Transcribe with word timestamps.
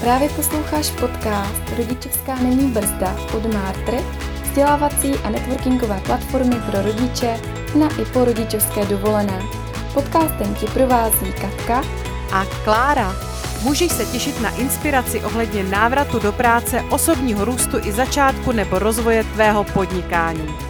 Právě 0.00 0.28
posloucháš 0.28 0.90
podcast 0.90 1.62
Rodičovská 1.76 2.34
není 2.34 2.70
brzda 2.70 3.16
od 3.36 3.54
Martry, 3.54 3.98
vzdělávací 4.42 5.14
a 5.14 5.30
networkingové 5.30 6.00
platformy 6.06 6.56
pro 6.70 6.82
rodiče 6.82 7.40
na 7.78 7.88
i 8.00 8.04
po 8.04 8.24
rodičovské 8.24 8.84
dovolené. 8.84 9.42
Podcastem 9.94 10.54
ti 10.54 10.66
provází 10.66 11.32
Katka 11.40 11.82
a 12.32 12.44
Klára. 12.64 13.12
Můžeš 13.62 13.92
se 13.92 14.06
těšit 14.06 14.40
na 14.40 14.56
inspiraci 14.56 15.24
ohledně 15.24 15.62
návratu 15.62 16.18
do 16.18 16.32
práce, 16.32 16.82
osobního 16.90 17.44
růstu 17.44 17.78
i 17.78 17.92
začátku 17.92 18.52
nebo 18.52 18.78
rozvoje 18.78 19.24
tvého 19.24 19.64
podnikání. 19.64 20.69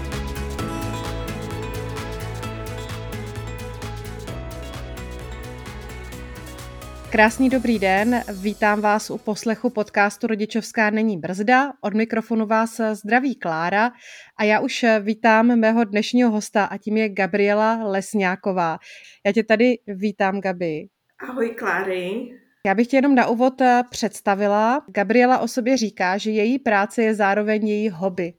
Krásný 7.13 7.49
dobrý 7.49 7.79
den, 7.79 8.23
vítám 8.43 8.81
vás 8.81 9.11
u 9.11 9.19
poslechu 9.19 9.71
podcastu 9.71 10.27
Rodičovská 10.27 10.91
není 10.91 11.19
brzda. 11.19 11.73
Od 11.81 11.95
mikrofonu 11.95 12.47
vás 12.47 12.81
zdraví 12.93 13.35
Klára 13.35 13.93
a 14.39 14.45
já 14.45 14.61
už 14.61 14.85
vítám 15.01 15.47
mého 15.47 15.85
dnešního 15.85 16.31
hosta 16.31 16.65
a 16.65 16.77
tím 16.77 16.97
je 16.97 17.09
Gabriela 17.09 17.85
Lesňáková. 17.85 18.79
Já 19.27 19.33
tě 19.33 19.45
tady 19.45 19.79
vítám, 19.87 20.41
Gabi. 20.41 20.89
Ahoj, 21.29 21.55
Kláry. 21.59 22.31
Já 22.67 22.75
bych 22.75 22.87
tě 22.87 22.97
jenom 22.97 23.15
na 23.15 23.27
úvod 23.27 23.55
představila. 23.91 24.85
Gabriela 24.89 25.39
o 25.39 25.49
sobě 25.49 25.77
říká, 25.77 26.19
že 26.19 26.31
její 26.31 26.59
práce 26.59 27.03
je 27.03 27.15
zároveň 27.15 27.69
její 27.69 27.89
hobby. 27.89 28.33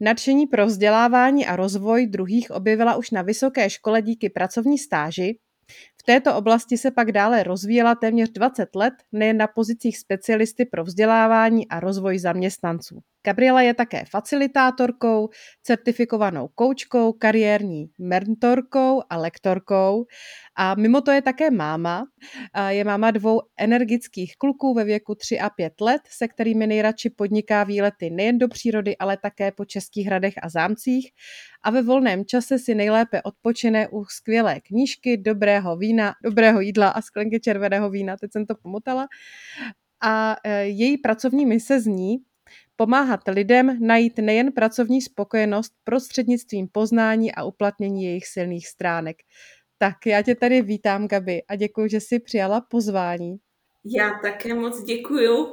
Nadšení 0.00 0.46
pro 0.46 0.66
vzdělávání 0.66 1.46
a 1.46 1.56
rozvoj 1.56 2.06
druhých 2.06 2.50
objevila 2.50 2.96
už 2.96 3.10
na 3.10 3.22
vysoké 3.22 3.70
škole 3.70 4.02
díky 4.02 4.30
pracovní 4.30 4.78
stáži, 4.78 5.38
této 6.06 6.36
oblasti 6.36 6.78
se 6.78 6.90
pak 6.90 7.12
dále 7.12 7.42
rozvíjela 7.42 7.94
téměř 7.94 8.30
20 8.30 8.76
let 8.76 8.94
nejen 9.12 9.36
na 9.36 9.46
pozicích 9.46 9.98
specialisty 9.98 10.64
pro 10.64 10.84
vzdělávání 10.84 11.68
a 11.68 11.80
rozvoj 11.80 12.18
zaměstnanců. 12.18 13.00
Gabriela 13.24 13.62
je 13.62 13.74
také 13.74 14.04
facilitátorkou, 14.10 15.28
certifikovanou 15.62 16.48
koučkou, 16.54 17.12
kariérní 17.12 17.90
mentorkou 17.98 19.02
a 19.10 19.16
lektorkou 19.16 20.04
a 20.56 20.74
mimo 20.74 21.00
to 21.00 21.10
je 21.10 21.22
také 21.22 21.50
máma. 21.50 22.04
Je 22.68 22.84
máma 22.84 23.10
dvou 23.10 23.40
energických 23.56 24.36
kluků 24.38 24.74
ve 24.74 24.84
věku 24.84 25.14
3 25.14 25.40
a 25.40 25.50
5 25.50 25.80
let, 25.80 26.02
se 26.10 26.28
kterými 26.28 26.66
nejradši 26.66 27.10
podniká 27.10 27.64
výlety 27.64 28.10
nejen 28.10 28.38
do 28.38 28.48
přírody, 28.48 28.96
ale 28.96 29.16
také 29.16 29.52
po 29.52 29.64
českých 29.64 30.06
hradech 30.06 30.34
a 30.42 30.48
zámcích 30.48 31.10
a 31.64 31.70
ve 31.70 31.82
volném 31.82 32.24
čase 32.24 32.58
si 32.58 32.74
nejlépe 32.74 33.22
odpočine 33.22 33.88
u 33.88 34.04
skvělé 34.04 34.60
knížky, 34.60 35.16
dobrého 35.16 35.76
vína, 35.76 36.12
dobrého 36.24 36.60
jídla 36.60 36.88
a 36.88 37.02
sklenky 37.02 37.40
červeného 37.40 37.90
vína, 37.90 38.16
teď 38.16 38.32
jsem 38.32 38.46
to 38.46 38.54
pomotala. 38.62 39.06
A 40.02 40.36
e, 40.44 40.64
její 40.64 40.98
pracovní 40.98 41.46
mise 41.46 41.80
zní 41.80 42.16
pomáhat 42.76 43.20
lidem 43.28 43.78
najít 43.80 44.18
nejen 44.18 44.52
pracovní 44.52 45.02
spokojenost 45.02 45.72
prostřednictvím 45.84 46.68
poznání 46.72 47.34
a 47.34 47.44
uplatnění 47.44 48.04
jejich 48.04 48.26
silných 48.26 48.66
stránek. 48.66 49.16
Tak 49.78 50.06
já 50.06 50.22
tě 50.22 50.34
tady 50.34 50.62
vítám, 50.62 51.08
Gabi, 51.08 51.42
a 51.48 51.56
děkuji, 51.56 51.88
že 51.88 52.00
jsi 52.00 52.18
přijala 52.20 52.60
pozvání. 52.60 53.36
Já 53.84 54.10
také 54.22 54.54
moc 54.54 54.82
děkuju. 54.82 55.46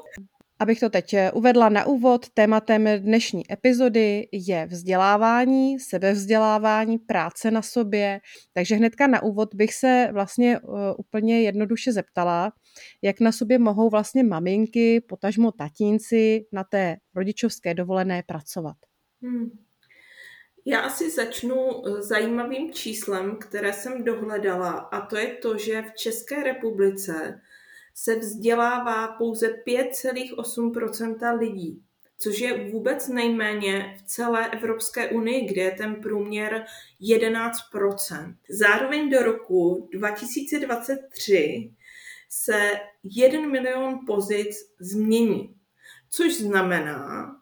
Abych 0.59 0.79
to 0.79 0.89
teď 0.89 1.13
eh, 1.13 1.31
uvedla 1.31 1.69
na 1.69 1.85
úvod, 1.85 2.29
tématem 2.33 2.85
dnešní 2.97 3.51
epizody 3.51 4.27
je 4.31 4.65
vzdělávání, 4.65 5.79
sebevzdělávání, 5.79 6.97
práce 6.97 7.51
na 7.51 7.61
sobě. 7.61 8.19
Takže 8.53 8.75
hnedka 8.75 9.07
na 9.07 9.23
úvod 9.23 9.55
bych 9.55 9.73
se 9.73 10.09
vlastně 10.13 10.59
uh, 10.59 10.79
úplně 10.97 11.41
jednoduše 11.41 11.91
zeptala, 11.91 12.51
jak 13.01 13.19
na 13.19 13.31
sobě 13.31 13.59
mohou 13.59 13.89
vlastně 13.89 14.23
maminky, 14.23 15.01
potažmo 15.01 15.51
tatínci 15.51 16.45
na 16.51 16.63
té 16.63 16.97
rodičovské 17.15 17.73
dovolené 17.73 18.23
pracovat. 18.27 18.75
Hmm. 19.21 19.49
Já 20.65 20.79
asi 20.79 21.11
začnu 21.11 21.87
eh, 21.87 22.01
zajímavým 22.01 22.73
číslem, 22.73 23.37
které 23.37 23.73
jsem 23.73 24.03
dohledala, 24.03 24.71
a 24.71 25.05
to 25.05 25.17
je 25.17 25.27
to, 25.27 25.57
že 25.57 25.81
v 25.81 25.95
České 25.95 26.43
republice 26.43 27.41
se 27.95 28.15
vzdělává 28.15 29.07
pouze 29.07 29.47
5,8% 29.67 31.37
lidí, 31.39 31.83
což 32.17 32.39
je 32.39 32.71
vůbec 32.71 33.07
nejméně 33.07 33.97
v 33.99 34.01
celé 34.01 34.49
Evropské 34.49 35.09
unii, 35.09 35.45
kde 35.45 35.61
je 35.61 35.71
ten 35.71 35.95
průměr 35.95 36.65
11% 37.01 38.35
Zároveň 38.49 39.09
do 39.09 39.19
roku 39.23 39.89
2023 39.93 41.73
se 42.33 42.79
1 43.03 43.47
milion 43.47 43.99
pozic 44.07 44.49
změní, 44.79 45.55
což 46.09 46.37
znamená, 46.37 47.35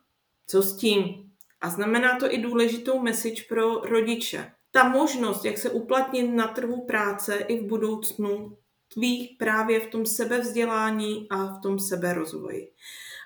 co 0.47 0.61
s 0.61 0.77
tím? 0.77 1.31
A 1.61 1.69
znamená 1.69 2.19
to 2.19 2.33
i 2.33 2.37
důležitou 2.37 2.99
message 2.99 3.43
pro 3.49 3.79
rodiče. 3.79 4.51
Ta 4.71 4.89
možnost, 4.89 5.45
jak 5.45 5.57
se 5.57 5.69
uplatnit 5.69 6.27
na 6.27 6.47
trhu 6.47 6.85
práce 6.85 7.35
i 7.35 7.59
v 7.59 7.67
budoucnu, 7.67 8.57
tví 8.93 9.35
právě 9.39 9.79
v 9.79 9.87
tom 9.87 10.05
sebevzdělání 10.05 11.27
a 11.29 11.45
v 11.45 11.61
tom 11.61 11.79
seberozvoji. 11.79 12.71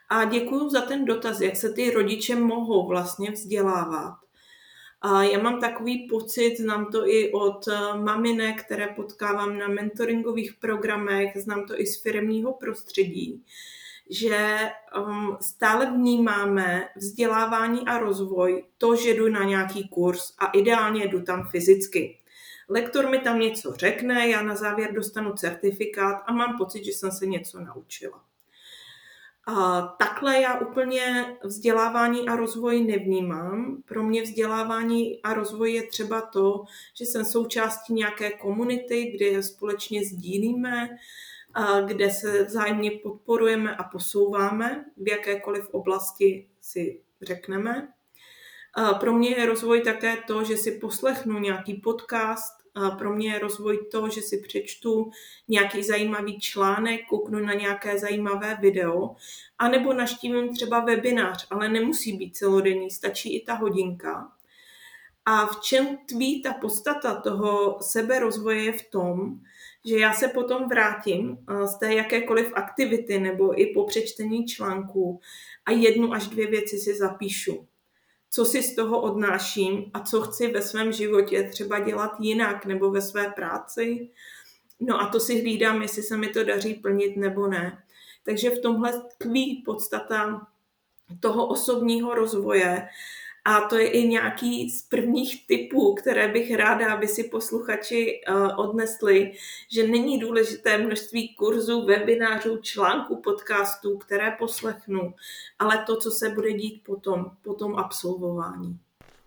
A 0.09 0.25
děkuji 0.25 0.69
za 0.69 0.81
ten 0.81 1.05
dotaz, 1.05 1.41
jak 1.41 1.55
se 1.55 1.73
ty 1.73 1.91
rodiče 1.91 2.35
mohou 2.35 2.87
vlastně 2.87 3.31
vzdělávat. 3.31 4.22
A 5.05 5.23
já 5.23 5.39
mám 5.39 5.59
takový 5.59 6.07
pocit, 6.07 6.57
znám 6.57 6.85
to 6.85 7.07
i 7.07 7.31
od 7.31 7.67
eh, 7.67 7.97
maminek, 7.97 8.63
které 8.63 8.87
potkávám 8.87 9.57
na 9.57 9.67
mentoringových 9.67 10.53
programech, 10.53 11.37
znám 11.37 11.65
to 11.65 11.79
i 11.79 11.87
z 11.87 12.01
firmního 12.01 12.53
prostředí, 12.53 13.45
že 14.09 14.59
um, 14.97 15.37
stále 15.41 15.91
vnímáme 15.91 16.89
vzdělávání 16.95 17.79
a 17.85 17.97
rozvoj 17.97 18.65
to, 18.77 18.95
že 18.95 19.13
jdu 19.13 19.29
na 19.29 19.43
nějaký 19.43 19.89
kurz 19.89 20.33
a 20.39 20.45
ideálně 20.45 21.07
jdu 21.07 21.21
tam 21.21 21.47
fyzicky. 21.47 22.17
Lektor 22.69 23.09
mi 23.09 23.19
tam 23.19 23.39
něco 23.39 23.73
řekne, 23.75 24.29
já 24.29 24.41
na 24.41 24.55
závěr 24.55 24.93
dostanu 24.93 25.33
certifikát 25.33 26.23
a 26.25 26.33
mám 26.33 26.57
pocit, 26.57 26.85
že 26.85 26.91
jsem 26.91 27.11
se 27.11 27.25
něco 27.25 27.59
naučila. 27.59 28.23
A 29.47 29.81
takhle 29.81 30.41
já 30.41 30.59
úplně 30.59 31.37
vzdělávání 31.43 32.29
a 32.29 32.35
rozvoj 32.35 32.83
nevnímám. 32.83 33.83
Pro 33.85 34.03
mě 34.03 34.21
vzdělávání 34.21 35.21
a 35.21 35.33
rozvoj 35.33 35.73
je 35.73 35.87
třeba 35.87 36.21
to, 36.21 36.63
že 36.93 37.05
jsem 37.05 37.25
součástí 37.25 37.93
nějaké 37.93 38.31
komunity, 38.31 39.11
kde 39.11 39.43
společně 39.43 40.05
sdílíme, 40.05 40.89
kde 41.85 42.11
se 42.11 42.43
vzájemně 42.43 42.91
podporujeme 42.91 43.75
a 43.75 43.83
posouváme 43.83 44.85
v 44.97 45.07
jakékoliv 45.07 45.69
oblasti 45.69 46.47
si 46.61 47.01
řekneme. 47.21 47.87
Pro 48.99 49.13
mě 49.13 49.29
je 49.29 49.45
rozvoj 49.45 49.81
také 49.81 50.17
to, 50.27 50.43
že 50.43 50.57
si 50.57 50.71
poslechnu 50.71 51.39
nějaký 51.39 51.73
podcast, 51.73 52.62
pro 52.97 53.13
mě 53.13 53.33
je 53.33 53.39
rozvoj 53.39 53.79
to, 53.91 54.09
že 54.09 54.21
si 54.21 54.37
přečtu 54.37 55.11
nějaký 55.47 55.83
zajímavý 55.83 56.39
článek, 56.39 57.01
kouknu 57.09 57.39
na 57.39 57.53
nějaké 57.53 57.99
zajímavé 57.99 58.57
video, 58.61 59.15
anebo 59.57 59.93
naštívím 59.93 60.53
třeba 60.53 60.79
webinář, 60.79 61.47
ale 61.49 61.69
nemusí 61.69 62.17
být 62.17 62.35
celodenní, 62.35 62.91
stačí 62.91 63.35
i 63.35 63.45
ta 63.45 63.53
hodinka. 63.53 64.31
A 65.25 65.45
v 65.45 65.61
čem 65.61 65.97
tví 66.05 66.41
ta 66.41 66.53
podstata 66.53 67.21
toho 67.21 67.77
seberozvoje 67.81 68.63
je 68.63 68.73
v 68.73 68.89
tom, 68.89 69.39
že 69.85 69.97
já 69.99 70.13
se 70.13 70.27
potom 70.27 70.67
vrátím 70.67 71.37
z 71.65 71.79
té 71.79 71.93
jakékoliv 71.93 72.51
aktivity 72.53 73.19
nebo 73.19 73.61
i 73.61 73.65
po 73.65 73.83
přečtení 73.83 74.45
článku 74.45 75.19
a 75.65 75.71
jednu 75.71 76.13
až 76.13 76.27
dvě 76.27 76.47
věci 76.47 76.77
si 76.77 76.95
zapíšu 76.95 77.67
co 78.33 78.45
si 78.45 78.63
z 78.63 78.75
toho 78.75 79.01
odnáším 79.01 79.91
a 79.93 79.99
co 79.99 80.21
chci 80.21 80.47
ve 80.47 80.61
svém 80.61 80.91
životě 80.91 81.49
třeba 81.51 81.79
dělat 81.79 82.11
jinak 82.19 82.65
nebo 82.65 82.91
ve 82.91 83.01
své 83.01 83.29
práci. 83.29 84.09
No 84.79 85.01
a 85.01 85.07
to 85.07 85.19
si 85.19 85.41
hlídám, 85.41 85.81
jestli 85.81 86.03
se 86.03 86.17
mi 86.17 86.27
to 86.27 86.43
daří 86.43 86.73
plnit 86.73 87.17
nebo 87.17 87.47
ne. 87.47 87.83
Takže 88.25 88.49
v 88.49 88.61
tomhle 88.61 89.01
tkví 89.01 89.63
podstata 89.65 90.47
toho 91.19 91.47
osobního 91.47 92.15
rozvoje 92.15 92.87
a 93.45 93.61
to 93.61 93.77
je 93.77 93.87
i 93.87 94.07
nějaký 94.07 94.69
z 94.69 94.83
prvních 94.83 95.47
typů, 95.47 95.93
které 95.93 96.27
bych 96.27 96.55
ráda, 96.55 96.93
aby 96.93 97.07
si 97.07 97.23
posluchači 97.23 98.21
eh, 98.27 98.33
odnesli, 98.55 99.31
že 99.71 99.87
není 99.87 100.19
důležité 100.19 100.77
množství 100.77 101.35
kurzů, 101.35 101.85
webinářů, 101.85 102.57
článků, 102.57 103.21
podcastů, 103.21 103.97
které 103.97 104.31
poslechnu, 104.39 105.13
ale 105.59 105.83
to, 105.87 105.97
co 105.97 106.11
se 106.11 106.29
bude 106.29 106.53
dít 106.53 106.83
potom, 106.85 107.31
po 107.41 107.53
tom 107.53 107.75
absolvování. 107.75 108.79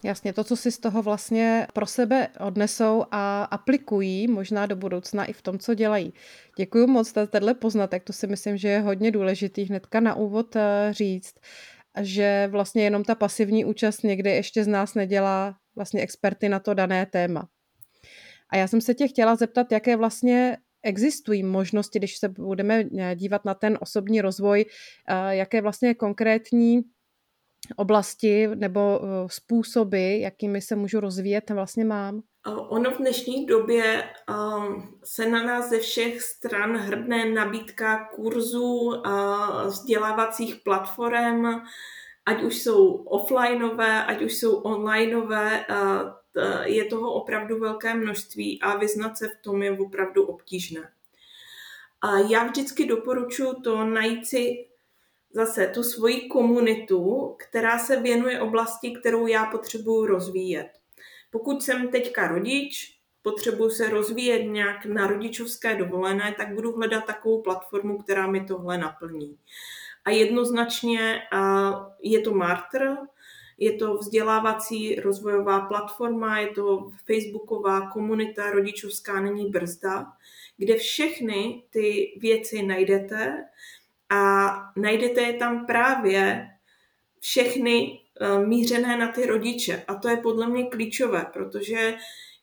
Jasně, 0.03 0.33
to, 0.33 0.45
co 0.45 0.57
si 0.57 0.73
z 0.73 0.79
toho 0.79 1.03
vlastně 1.03 1.67
pro 1.73 1.87
sebe 1.87 2.29
odnesou 2.41 3.05
a 3.11 3.45
aplikují 3.45 4.29
možná 4.29 4.67
do 4.67 4.77
budoucna 4.77 5.25
i 5.25 5.33
v 5.33 5.43
tom, 5.43 5.59
co 5.59 5.75
dělají. 5.75 6.13
Děkuji 6.57 6.87
moc 6.87 7.13
za 7.13 7.27
tenhle 7.27 7.55
poznatek, 7.55 8.05
to 8.05 8.13
si 8.13 8.27
myslím, 8.27 8.57
že 8.57 8.69
je 8.69 8.81
hodně 8.81 9.11
důležitý 9.11 9.65
hnedka 9.65 10.01
na 10.01 10.15
úvod 10.15 10.57
eh, 10.57 10.89
říct 10.91 11.35
že 12.00 12.48
vlastně 12.50 12.84
jenom 12.84 13.04
ta 13.04 13.14
pasivní 13.14 13.64
účast 13.64 14.02
někdy 14.02 14.31
ještě 14.31 14.64
z 14.64 14.66
nás 14.66 14.94
nedělá 14.94 15.56
vlastně 15.76 16.02
experty 16.02 16.48
na 16.48 16.58
to 16.60 16.75
dané 16.75 17.06
téma. 17.06 17.48
A 18.50 18.56
já 18.56 18.69
jsem 18.69 18.81
se 18.81 18.94
tě 18.94 19.08
chtěla 19.08 19.37
zeptat, 19.37 19.72
jaké 19.72 19.96
vlastně 19.96 20.56
existují 20.82 21.43
možnosti, 21.43 21.98
když 21.98 22.19
se 22.19 22.28
budeme 22.28 22.84
dívat 23.14 23.44
na 23.44 23.54
ten 23.54 23.78
osobní 23.81 24.20
rozvoj, 24.20 24.64
jaké 25.31 25.62
vlastně 25.62 25.94
konkrétní 25.94 26.82
oblasti 27.77 28.49
nebo 28.55 29.01
způsoby, 29.27 30.21
jakými 30.21 30.61
se 30.61 30.77
můžu 30.77 31.01
rozvíjet, 31.01 31.51
vlastně 31.51 31.85
mám? 31.85 32.23
Ono 32.69 32.91
v 32.91 32.99
dnešní 32.99 33.47
době 33.47 34.05
se 35.05 35.29
na 35.29 35.43
nás 35.43 35.69
ze 35.71 35.79
všech 35.79 36.23
stran 36.23 36.77
hrdne 36.77 37.25
nabídka 37.25 38.09
kurzů, 38.15 39.03
vzdělávacích 39.67 40.57
platform, 40.65 41.47
ať 42.27 42.43
už 42.43 42.63
jsou 42.63 42.93
offlineové, 42.93 44.05
ať 44.05 44.23
už 44.23 44.35
jsou 44.35 44.55
onlineové, 44.55 45.65
je 46.65 46.85
toho 46.85 47.13
opravdu 47.13 47.59
velké 47.59 47.95
množství 47.95 48.63
a 48.63 48.77
vyznat 48.77 49.19
se 49.19 49.29
v 49.29 49.43
tom 49.43 49.63
je 49.63 49.79
opravdu 49.79 50.27
obtížné. 50.27 50.91
A 52.03 52.19
já 52.19 52.45
vždycky 52.45 52.87
doporučuji 52.87 53.53
to 53.53 53.85
najít 53.85 54.27
si 54.27 54.67
zase 55.37 55.67
tu 55.67 55.83
svoji 55.83 56.29
komunitu, 56.29 57.35
která 57.38 57.79
se 57.79 58.00
věnuje 58.00 58.41
oblasti, 58.41 58.91
kterou 58.91 59.27
já 59.27 59.47
potřebuji 59.47 60.06
rozvíjet. 60.06 60.69
Pokud 61.31 61.62
jsem 61.62 61.88
teďka 61.88 62.29
rodič, 62.29 62.99
potřebuji 63.23 63.71
se 63.71 63.91
rozvíjet 63.91 64.43
nějak 64.43 64.87
na 64.87 65.06
rodičovské 65.06 65.77
dovolené, 65.77 66.35
tak 66.38 66.55
budu 66.55 66.73
hledat 66.73 67.05
takovou 67.05 67.43
platformu, 67.43 67.99
která 67.99 68.27
mi 68.27 68.44
tohle 68.44 68.79
naplní. 68.79 69.38
A 70.05 70.11
jednoznačně 70.11 71.23
je 72.03 72.21
to 72.21 72.35
Martr, 72.35 72.97
je 73.59 73.73
to 73.73 73.94
vzdělávací 73.94 74.94
rozvojová 74.94 75.61
platforma, 75.61 76.39
je 76.39 76.49
to 76.49 76.91
facebooková 77.05 77.91
komunita 77.91 78.50
Rodičovská 78.50 79.21
není 79.21 79.50
brzda, 79.50 80.06
kde 80.56 80.77
všechny 80.77 81.65
ty 81.71 82.19
věci 82.21 82.62
najdete 82.62 83.44
a 84.11 84.53
najdete 84.76 85.20
je 85.20 85.32
tam 85.32 85.67
právě 85.67 86.49
všechny 87.20 88.00
eh, 88.20 88.47
mířené 88.47 88.97
na 88.97 89.12
ty 89.12 89.26
rodiče. 89.26 89.85
A 89.88 89.94
to 89.94 90.08
je 90.08 90.17
podle 90.17 90.49
mě 90.49 90.67
klíčové, 90.67 91.26
protože 91.32 91.97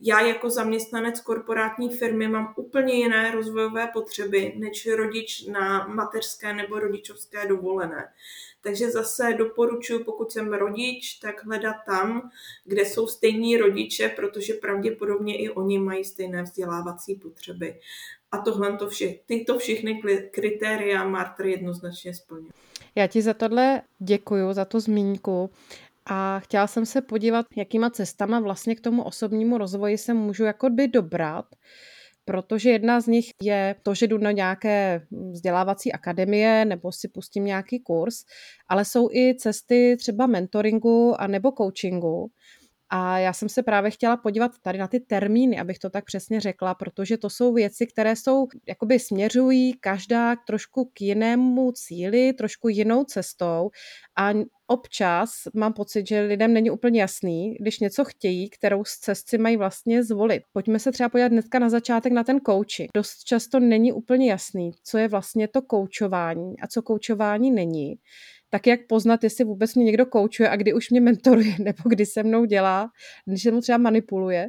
já 0.06 0.22
jako 0.22 0.50
zaměstnanec 0.50 1.22
korporátní 1.22 1.90
firmy 1.90 2.28
mám 2.28 2.54
úplně 2.58 2.94
jiné 2.94 3.32
rozvojové 3.32 3.88
potřeby 3.94 4.54
než 4.58 4.88
rodič 4.88 5.46
na 5.48 5.88
mateřské 5.88 6.54
nebo 6.54 6.80
rodičovské 6.80 7.48
dovolené. 7.48 8.14
Takže 8.62 8.92
zase 8.92 9.34
doporučuji, 9.34 10.04
pokud 10.04 10.32
jsem 10.32 10.54
rodič, 10.54 11.14
tak 11.14 11.46
hledat 11.46 11.76
tam, 11.86 12.30
kde 12.66 12.82
jsou 12.82 13.08
stejní 13.08 13.58
rodiče, 13.58 14.10
protože 14.10 14.54
pravděpodobně 14.54 15.38
i 15.38 15.50
oni 15.50 15.80
mají 15.80 16.04
stejné 16.06 16.44
vzdělávací 16.44 17.16
potřeby. 17.16 17.80
A 18.34 18.38
tohle 18.38 18.78
to 18.78 18.88
vše, 18.88 19.14
tyto 19.26 19.60
všechny 19.60 20.02
kritéria 20.32 21.04
Martr 21.04 21.46
jednoznačně 21.46 22.14
splňuje. 22.14 22.52
Já 22.96 23.08
ti 23.08 23.22
za 23.22 23.34
tohle 23.34 23.82
děkuju, 24.00 24.54
za 24.54 24.66
tu 24.66 24.80
zmínku. 24.80 25.50
A 26.06 26.40
chtěla 26.40 26.68
jsem 26.68 26.86
se 26.86 27.02
podívat, 27.02 27.46
jakýma 27.56 27.90
cestama 27.90 28.40
vlastně 28.40 28.76
k 28.76 28.82
tomu 28.82 29.04
osobnímu 29.04 29.58
rozvoji 29.58 29.98
se 29.98 30.14
můžu 30.14 30.44
jako 30.44 30.70
by 30.70 30.88
dobrat 30.88 31.46
protože 32.26 32.70
jedna 32.70 33.02
z 33.02 33.08
nich 33.08 33.30
je 33.42 33.76
to, 33.84 33.96
že 33.96 34.08
jdu 34.08 34.18
na 34.18 34.32
nějaké 34.32 35.02
vzdělávací 35.32 35.92
akademie 35.92 36.66
nebo 36.66 36.92
si 36.92 37.08
pustím 37.08 37.46
nějaký 37.46 37.80
kurz, 37.80 38.16
ale 38.68 38.86
jsou 38.86 39.10
i 39.12 39.36
cesty 39.36 39.98
třeba 40.00 40.28
mentoringu 40.28 41.22
a 41.22 41.28
nebo 41.28 41.52
coachingu, 41.52 42.32
a 42.96 43.20
já 43.20 43.34
jsem 43.34 43.50
se 43.50 43.64
právě 43.64 43.92
chtěla 43.92 44.18
podívat 44.18 44.52
tady 44.62 44.78
na 44.78 44.88
ty 44.88 45.00
termíny, 45.00 45.60
abych 45.60 45.80
to 45.80 45.90
tak 45.90 46.06
přesně 46.06 46.40
řekla, 46.40 46.76
protože 46.76 47.18
to 47.18 47.30
jsou 47.30 47.54
věci, 47.54 47.88
které 47.88 48.16
jsou, 48.16 48.48
jakoby 48.68 49.00
směřují 49.00 49.74
každá 49.74 50.36
trošku 50.36 50.92
k 50.94 51.02
jinému 51.02 51.72
cíli, 51.72 52.34
trošku 52.34 52.70
jinou 52.70 53.04
cestou 53.04 53.70
a 54.18 54.34
občas 54.68 55.30
mám 55.54 55.74
pocit, 55.74 56.08
že 56.08 56.22
lidem 56.22 56.54
není 56.54 56.72
úplně 56.72 57.02
jasný, 57.02 57.56
když 57.60 57.80
něco 57.80 58.06
chtějí, 58.06 58.50
kterou 58.50 58.84
z 58.84 58.98
cesty 58.98 59.38
mají 59.38 59.58
vlastně 59.58 60.04
zvolit. 60.04 60.44
Pojďme 60.54 60.80
se 60.80 60.92
třeba 60.92 61.10
podívat 61.10 61.28
dneska 61.28 61.60
na 61.60 61.70
začátek 61.70 62.14
na 62.14 62.24
ten 62.24 62.40
coaching. 62.40 62.90
Dost 62.96 63.24
často 63.24 63.60
není 63.60 63.94
úplně 63.94 64.32
jasný, 64.32 64.72
co 64.84 64.98
je 64.98 65.08
vlastně 65.08 65.48
to 65.48 65.62
koučování 65.62 66.60
a 66.62 66.68
co 66.68 66.82
koučování 66.82 67.52
není 67.52 67.96
tak 68.54 68.68
jak 68.68 68.80
poznat, 68.88 69.24
jestli 69.24 69.44
vůbec 69.44 69.76
mě 69.76 69.86
někdo 69.86 70.06
koučuje 70.06 70.50
a 70.50 70.56
kdy 70.56 70.74
už 70.74 70.90
mě 70.90 71.02
mentoruje, 71.02 71.56
nebo 71.60 71.90
kdy 71.90 72.06
se 72.06 72.24
mnou 72.24 72.46
dělá, 72.46 72.90
když 73.26 73.44
se 73.44 73.52
mnou 73.52 73.62
třeba 73.62 73.78
manipuluje. 73.78 74.48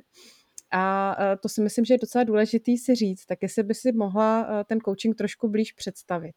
A 0.72 1.16
e, 1.20 1.36
to 1.36 1.48
si 1.48 1.62
myslím, 1.62 1.84
že 1.84 1.94
je 1.94 1.98
docela 1.98 2.24
důležitý 2.24 2.78
si 2.78 2.94
říct, 2.94 3.26
tak 3.26 3.38
jestli 3.42 3.62
by 3.62 3.74
si 3.74 3.92
mohla 3.92 4.46
e, 4.60 4.64
ten 4.64 4.80
coaching 4.80 5.16
trošku 5.16 5.48
blíž 5.48 5.72
představit. 5.72 6.34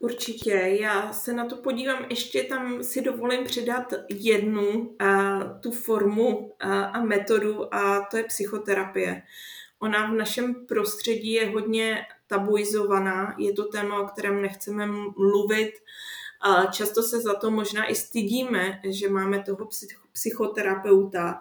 Určitě, 0.00 0.76
já 0.80 1.12
se 1.12 1.32
na 1.32 1.46
to 1.46 1.56
podívám, 1.56 2.06
ještě 2.10 2.42
tam 2.42 2.82
si 2.82 3.02
dovolím 3.02 3.44
přidat 3.44 3.94
jednu 4.08 4.96
a, 4.98 5.38
tu 5.44 5.70
formu 5.70 6.52
a, 6.60 6.82
a 6.82 7.04
metodu 7.04 7.74
a 7.74 8.06
to 8.10 8.16
je 8.16 8.24
psychoterapie. 8.24 9.22
Ona 9.78 10.10
v 10.10 10.14
našem 10.14 10.66
prostředí 10.66 11.32
je 11.32 11.50
hodně 11.50 12.06
tabuizovaná, 12.26 13.34
je 13.38 13.52
to 13.52 13.64
téma, 13.64 14.00
o 14.00 14.06
kterém 14.06 14.42
nechceme 14.42 14.86
mluvit, 15.16 15.72
a 16.40 16.66
často 16.66 17.02
se 17.02 17.20
za 17.20 17.34
to 17.34 17.50
možná 17.50 17.86
i 17.86 17.94
stydíme, 17.94 18.80
že 18.84 19.08
máme 19.08 19.42
toho 19.42 19.68
psychoterapeuta, 20.12 21.40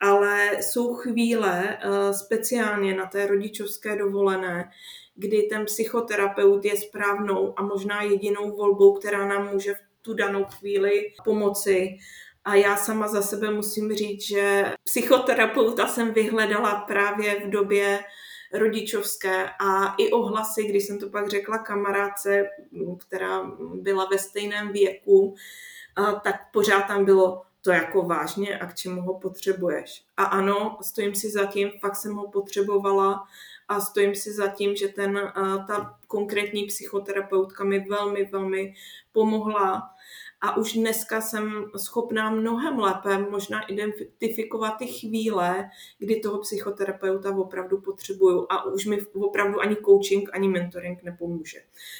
ale 0.00 0.50
jsou 0.60 0.94
chvíle, 0.94 1.78
eh, 1.80 2.14
speciálně 2.14 2.94
na 2.94 3.06
té 3.06 3.26
rodičovské 3.26 3.96
dovolené, 3.96 4.70
kdy 5.14 5.42
ten 5.42 5.64
psychoterapeut 5.64 6.64
je 6.64 6.76
správnou 6.76 7.54
a 7.56 7.62
možná 7.62 8.02
jedinou 8.02 8.56
volbou, 8.56 8.94
která 8.94 9.28
nám 9.28 9.52
může 9.52 9.74
v 9.74 9.78
tu 10.02 10.14
danou 10.14 10.44
chvíli 10.44 11.12
pomoci. 11.24 11.98
A 12.44 12.54
já 12.54 12.76
sama 12.76 13.08
za 13.08 13.22
sebe 13.22 13.50
musím 13.50 13.92
říct, 13.92 14.22
že 14.22 14.72
psychoterapeuta 14.84 15.86
jsem 15.86 16.12
vyhledala 16.12 16.74
právě 16.74 17.40
v 17.40 17.50
době 17.50 18.04
rodičovské 18.52 19.50
a 19.60 19.94
i 19.98 20.10
ohlasy, 20.10 20.62
když 20.62 20.86
jsem 20.86 20.98
to 20.98 21.08
pak 21.08 21.28
řekla 21.28 21.58
kamarádce, 21.58 22.48
která 23.06 23.42
byla 23.74 24.08
ve 24.10 24.18
stejném 24.18 24.72
věku, 24.72 25.34
tak 26.24 26.34
pořád 26.52 26.82
tam 26.82 27.04
bylo 27.04 27.42
to 27.62 27.70
jako 27.70 28.02
vážně 28.02 28.58
a 28.58 28.66
k 28.66 28.74
čemu 28.74 29.02
ho 29.02 29.18
potřebuješ. 29.18 30.04
A 30.16 30.24
ano, 30.24 30.78
stojím 30.82 31.14
si 31.14 31.30
za 31.30 31.46
tím, 31.46 31.70
fakt 31.80 31.96
jsem 31.96 32.14
ho 32.14 32.30
potřebovala 32.30 33.24
a 33.68 33.80
stojím 33.80 34.14
si 34.14 34.32
za 34.32 34.48
tím, 34.48 34.76
že 34.76 34.88
ten, 34.88 35.32
ta 35.68 35.98
konkrétní 36.12 36.64
psychoterapeutka 36.64 37.64
mi 37.64 37.80
velmi, 37.80 38.24
velmi 38.24 38.74
pomohla 39.12 39.82
a 40.40 40.56
už 40.56 40.72
dneska 40.72 41.20
jsem 41.20 41.64
schopná 41.76 42.30
mnohem 42.30 42.78
lépe 42.78 43.18
možná 43.18 43.62
identifikovat 43.62 44.70
ty 44.70 44.86
chvíle, 44.86 45.70
kdy 45.98 46.20
toho 46.20 46.38
psychoterapeuta 46.38 47.36
opravdu 47.36 47.80
potřebuju 47.80 48.46
a 48.50 48.64
už 48.64 48.86
mi 48.86 48.98
opravdu 49.14 49.60
ani 49.60 49.76
coaching, 49.76 50.30
ani 50.32 50.48
mentoring 50.48 51.02
nepomůže. 51.02 51.58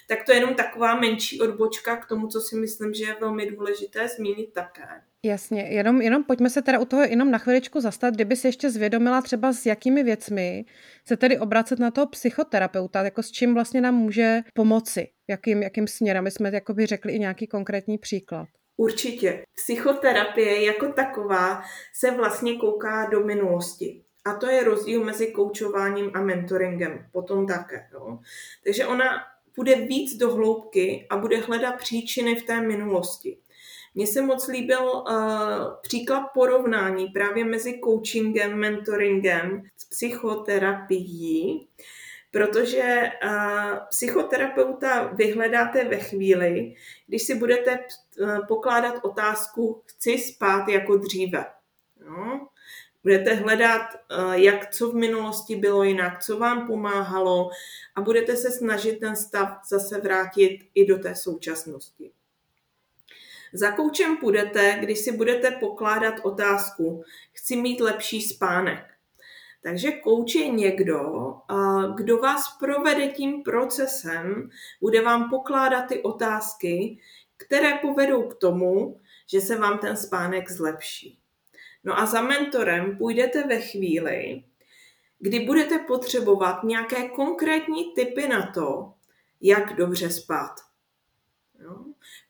Tak 0.08 0.18
to 0.26 0.32
je 0.32 0.38
jenom 0.38 0.54
taková 0.54 1.00
menší 1.00 1.40
odbočka 1.40 1.96
k 1.96 2.06
tomu, 2.06 2.26
co 2.26 2.40
si 2.40 2.56
myslím, 2.56 2.94
že 2.94 3.04
je 3.04 3.16
velmi 3.20 3.50
důležité 3.50 4.08
zmínit 4.08 4.52
také. 4.52 5.02
Jasně, 5.24 5.62
jenom, 5.62 6.02
jenom 6.02 6.24
pojďme 6.24 6.50
se 6.50 6.62
teda 6.62 6.78
u 6.78 6.84
toho 6.84 7.02
jenom 7.02 7.30
na 7.30 7.38
chviličku 7.38 7.80
zastat, 7.80 8.14
kdyby 8.14 8.36
si 8.36 8.48
ještě 8.48 8.70
zvědomila 8.70 9.22
třeba 9.22 9.52
s 9.52 9.66
jakými 9.66 10.02
věcmi 10.02 10.64
se 11.04 11.16
tedy 11.16 11.38
obracet 11.38 11.78
na 11.78 11.90
toho 11.90 12.06
psychoterapeuta, 12.06 13.02
jako 13.02 13.22
s 13.22 13.30
čím 13.30 13.54
vlastně 13.54 13.80
nám 13.80 13.94
může 14.02 14.40
pomoci, 14.54 15.08
jakým, 15.28 15.62
jakým 15.62 15.86
směrem, 15.88 16.24
my 16.24 16.30
jsme 16.30 16.50
jakoby 16.52 16.86
řekli 16.86 17.12
i 17.12 17.18
nějaký 17.18 17.46
konkrétní 17.46 17.98
příklad. 17.98 18.48
Určitě. 18.76 19.44
Psychoterapie 19.54 20.64
jako 20.64 20.92
taková 20.92 21.62
se 21.94 22.10
vlastně 22.10 22.56
kouká 22.56 23.08
do 23.10 23.20
minulosti. 23.20 24.02
A 24.24 24.34
to 24.34 24.46
je 24.46 24.64
rozdíl 24.64 25.04
mezi 25.04 25.26
koučováním 25.26 26.10
a 26.14 26.20
mentoringem. 26.20 27.06
Potom 27.12 27.46
také. 27.46 27.88
Jo. 27.92 28.18
Takže 28.64 28.86
ona 28.86 29.04
bude 29.56 29.74
víc 29.76 30.16
do 30.16 30.34
hloubky 30.34 31.06
a 31.10 31.16
bude 31.16 31.36
hledat 31.36 31.78
příčiny 31.78 32.34
v 32.34 32.42
té 32.42 32.60
minulosti. 32.60 33.38
Mně 33.94 34.06
se 34.06 34.22
moc 34.22 34.48
líbil 34.48 34.84
uh, 34.84 35.04
příklad 35.82 36.26
porovnání 36.34 37.06
právě 37.06 37.44
mezi 37.44 37.80
coachingem, 37.84 38.54
mentoringem, 38.54 39.62
s 39.76 39.84
psychoterapií, 39.84 41.68
protože 42.32 43.10
uh, 43.24 43.78
psychoterapeuta 43.88 45.02
vyhledáte 45.02 45.84
ve 45.84 45.96
chvíli, 45.96 46.74
když 47.06 47.22
si 47.22 47.34
budete 47.34 47.78
uh, 47.78 48.46
pokládat 48.46 48.94
otázku 49.04 49.82
chci 49.86 50.18
spát 50.18 50.68
jako 50.68 50.96
dříve. 50.96 51.44
No? 52.06 52.48
Budete 53.02 53.34
hledat, 53.34 53.82
uh, 53.82 54.32
jak 54.32 54.74
co 54.74 54.90
v 54.90 54.94
minulosti 54.94 55.56
bylo 55.56 55.84
jinak, 55.84 56.22
co 56.22 56.38
vám 56.38 56.66
pomáhalo 56.66 57.50
a 57.94 58.00
budete 58.00 58.36
se 58.36 58.50
snažit 58.50 59.00
ten 59.00 59.16
stav 59.16 59.48
zase 59.68 60.00
vrátit 60.00 60.58
i 60.74 60.86
do 60.86 60.98
té 60.98 61.14
současnosti. 61.14 62.10
Za 63.52 63.70
koučem 63.70 64.16
půjdete, 64.16 64.78
když 64.80 64.98
si 64.98 65.12
budete 65.12 65.50
pokládat 65.50 66.14
otázku, 66.22 67.04
chci 67.32 67.56
mít 67.56 67.80
lepší 67.80 68.22
spánek. 68.22 68.91
Takže 69.62 69.92
kouč 69.92 70.34
je 70.34 70.48
někdo, 70.48 71.34
kdo 71.94 72.18
vás 72.18 72.56
provede 72.58 73.08
tím 73.08 73.42
procesem, 73.42 74.50
bude 74.80 75.02
vám 75.02 75.30
pokládat 75.30 75.82
ty 75.82 76.02
otázky, 76.02 76.98
které 77.36 77.74
povedou 77.74 78.22
k 78.22 78.34
tomu, 78.34 79.00
že 79.26 79.40
se 79.40 79.56
vám 79.58 79.78
ten 79.78 79.96
spánek 79.96 80.50
zlepší. 80.50 81.18
No 81.84 81.98
a 81.98 82.06
za 82.06 82.22
mentorem 82.22 82.98
půjdete 82.98 83.46
ve 83.46 83.60
chvíli, 83.60 84.44
kdy 85.18 85.40
budete 85.40 85.78
potřebovat 85.78 86.62
nějaké 86.64 87.08
konkrétní 87.08 87.94
typy 87.94 88.28
na 88.28 88.46
to, 88.46 88.92
jak 89.40 89.76
dobře 89.76 90.10
spát. 90.10 90.71
Jo? 91.62 91.76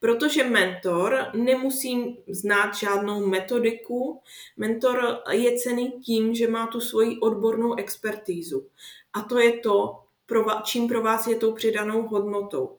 Protože 0.00 0.44
mentor 0.44 1.26
nemusí 1.34 2.18
znát 2.28 2.74
žádnou 2.74 3.26
metodiku. 3.26 4.20
Mentor 4.56 5.18
je 5.30 5.58
cený 5.58 5.92
tím, 5.92 6.34
že 6.34 6.48
má 6.48 6.66
tu 6.66 6.80
svoji 6.80 7.18
odbornou 7.18 7.74
expertízu. 7.74 8.66
A 9.12 9.22
to 9.22 9.38
je 9.38 9.52
to, 9.52 10.02
čím 10.64 10.88
pro 10.88 11.02
vás 11.02 11.26
je 11.26 11.36
tou 11.36 11.52
přidanou 11.52 12.02
hodnotou. 12.02 12.78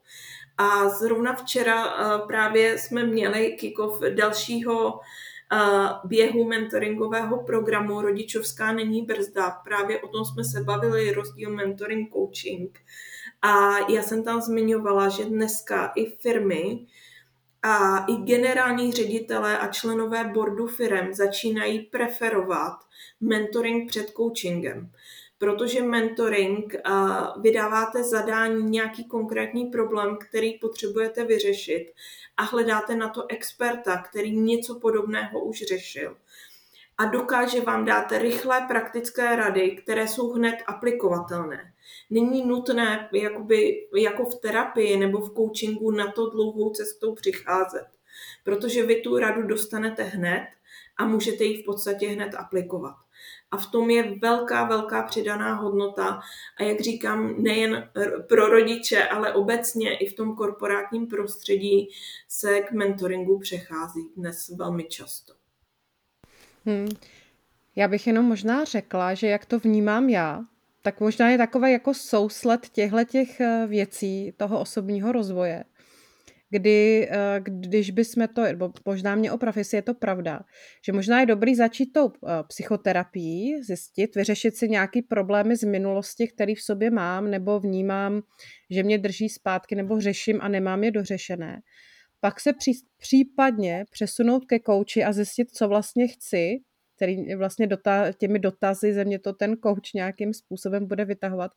A 0.57 0.89
zrovna 0.89 1.33
včera 1.33 1.85
eh, 1.85 2.27
právě 2.27 2.77
jsme 2.77 3.03
měli 3.03 3.57
kick-off 3.59 3.99
dalšího 3.99 4.99
eh, 4.99 5.57
běhu 6.03 6.47
mentoringového 6.47 7.43
programu 7.43 8.01
Rodičovská 8.01 8.71
není 8.71 9.01
brzda. 9.01 9.49
Právě 9.49 10.01
o 10.01 10.07
tom 10.07 10.25
jsme 10.25 10.43
se 10.43 10.63
bavili, 10.63 11.13
rozdíl 11.13 11.49
mentoring, 11.49 12.13
coaching. 12.13 12.79
A 13.43 13.77
já 13.91 14.03
jsem 14.03 14.23
tam 14.23 14.41
zmiňovala, 14.41 15.09
že 15.09 15.25
dneska 15.25 15.91
i 15.95 16.05
firmy 16.05 16.87
a 17.61 18.05
i 18.05 18.15
generální 18.15 18.91
ředitelé 18.91 19.57
a 19.57 19.67
členové 19.67 20.23
boardu 20.23 20.67
firm 20.67 21.13
začínají 21.13 21.79
preferovat 21.79 22.73
mentoring 23.21 23.89
před 23.89 24.09
coachingem. 24.09 24.91
Protože 25.37 25.81
mentoring 25.81 26.75
vydáváte 27.41 28.03
zadání 28.03 28.63
nějaký 28.63 29.07
konkrétní 29.07 29.65
problém, 29.65 30.17
který 30.17 30.59
potřebujete 30.59 31.25
vyřešit 31.25 31.93
a 32.37 32.43
hledáte 32.43 32.95
na 32.95 33.09
to 33.09 33.25
experta, 33.29 33.97
který 33.97 34.39
něco 34.39 34.79
podobného 34.79 35.43
už 35.43 35.63
řešil 35.67 36.17
a 36.97 37.05
dokáže 37.05 37.61
vám 37.61 37.85
dát 37.85 38.11
rychlé 38.11 38.65
praktické 38.67 39.35
rady, 39.35 39.71
které 39.71 40.07
jsou 40.07 40.31
hned 40.31 40.55
aplikovatelné. 40.67 41.72
Není 42.13 42.45
nutné 42.45 43.09
jakoby, 43.13 43.87
jako 43.97 44.25
v 44.25 44.39
terapii 44.39 44.97
nebo 44.97 45.19
v 45.21 45.33
coachingu 45.33 45.91
na 45.91 46.11
to 46.11 46.29
dlouhou 46.29 46.69
cestou 46.69 47.15
přicházet, 47.15 47.87
protože 48.43 48.85
vy 48.85 48.95
tu 48.95 49.17
radu 49.17 49.47
dostanete 49.47 50.03
hned 50.03 50.47
a 50.97 51.05
můžete 51.05 51.43
ji 51.43 51.63
v 51.63 51.65
podstatě 51.65 52.07
hned 52.07 52.35
aplikovat. 52.35 52.95
A 53.51 53.57
v 53.57 53.71
tom 53.71 53.89
je 53.89 54.15
velká, 54.21 54.65
velká 54.65 55.03
přidaná 55.03 55.53
hodnota. 55.53 56.19
A 56.59 56.63
jak 56.63 56.81
říkám, 56.81 57.43
nejen 57.43 57.89
pro 58.29 58.47
rodiče, 58.47 59.07
ale 59.07 59.33
obecně 59.33 59.97
i 59.97 60.05
v 60.05 60.15
tom 60.15 60.35
korporátním 60.35 61.07
prostředí 61.07 61.89
se 62.27 62.59
k 62.59 62.71
mentoringu 62.71 63.39
přechází 63.39 64.09
dnes 64.17 64.49
velmi 64.49 64.83
často. 64.83 65.33
Hmm. 66.65 66.89
Já 67.75 67.87
bych 67.87 68.07
jenom 68.07 68.25
možná 68.25 68.63
řekla, 68.63 69.13
že 69.13 69.27
jak 69.27 69.45
to 69.45 69.59
vnímám 69.59 70.09
já, 70.09 70.41
tak 70.83 70.99
možná 70.99 71.29
je 71.29 71.37
takové 71.37 71.71
jako 71.71 71.93
sousled 71.93 72.69
těchto 72.69 73.03
těch 73.03 73.41
eh, 73.41 73.67
věcí, 73.67 74.33
toho 74.37 74.59
osobního 74.59 75.11
rozvoje, 75.11 75.63
kdy, 76.49 77.09
eh, 77.11 77.41
když 77.43 77.91
bychom 77.91 78.27
to, 78.27 78.41
nebo 78.41 78.71
možná 78.85 79.15
mě 79.15 79.31
oprav, 79.31 79.57
jestli 79.57 79.77
je 79.77 79.81
to 79.81 79.93
pravda, 79.93 80.39
že 80.85 80.91
možná 80.91 81.19
je 81.19 81.25
dobrý 81.25 81.55
začít 81.55 81.85
tou 81.85 82.09
eh, 82.09 82.43
psychoterapií, 82.47 83.63
zjistit, 83.63 84.15
vyřešit 84.15 84.57
si 84.57 84.69
nějaký 84.69 85.01
problémy 85.01 85.55
z 85.55 85.63
minulosti, 85.63 86.27
který 86.27 86.55
v 86.55 86.61
sobě 86.61 86.91
mám, 86.91 87.31
nebo 87.31 87.59
vnímám, 87.59 88.21
že 88.69 88.83
mě 88.83 88.97
drží 88.97 89.29
zpátky, 89.29 89.75
nebo 89.75 90.01
řeším 90.01 90.39
a 90.41 90.47
nemám 90.47 90.83
je 90.83 90.91
dořešené. 90.91 91.61
Pak 92.19 92.39
se 92.39 92.53
pří, 92.53 92.71
případně 92.97 93.85
přesunout 93.91 94.45
ke 94.45 94.59
kouči 94.59 95.03
a 95.03 95.13
zjistit, 95.13 95.51
co 95.51 95.67
vlastně 95.67 96.07
chci, 96.07 96.59
který 96.95 97.35
vlastně 97.35 97.67
dota, 97.67 98.11
těmi 98.11 98.39
dotazy 98.39 98.93
ze 98.93 99.05
mě 99.05 99.19
to 99.19 99.33
ten 99.33 99.55
coach 99.63 99.93
nějakým 99.95 100.33
způsobem 100.33 100.87
bude 100.87 101.05
vytahovat. 101.05 101.51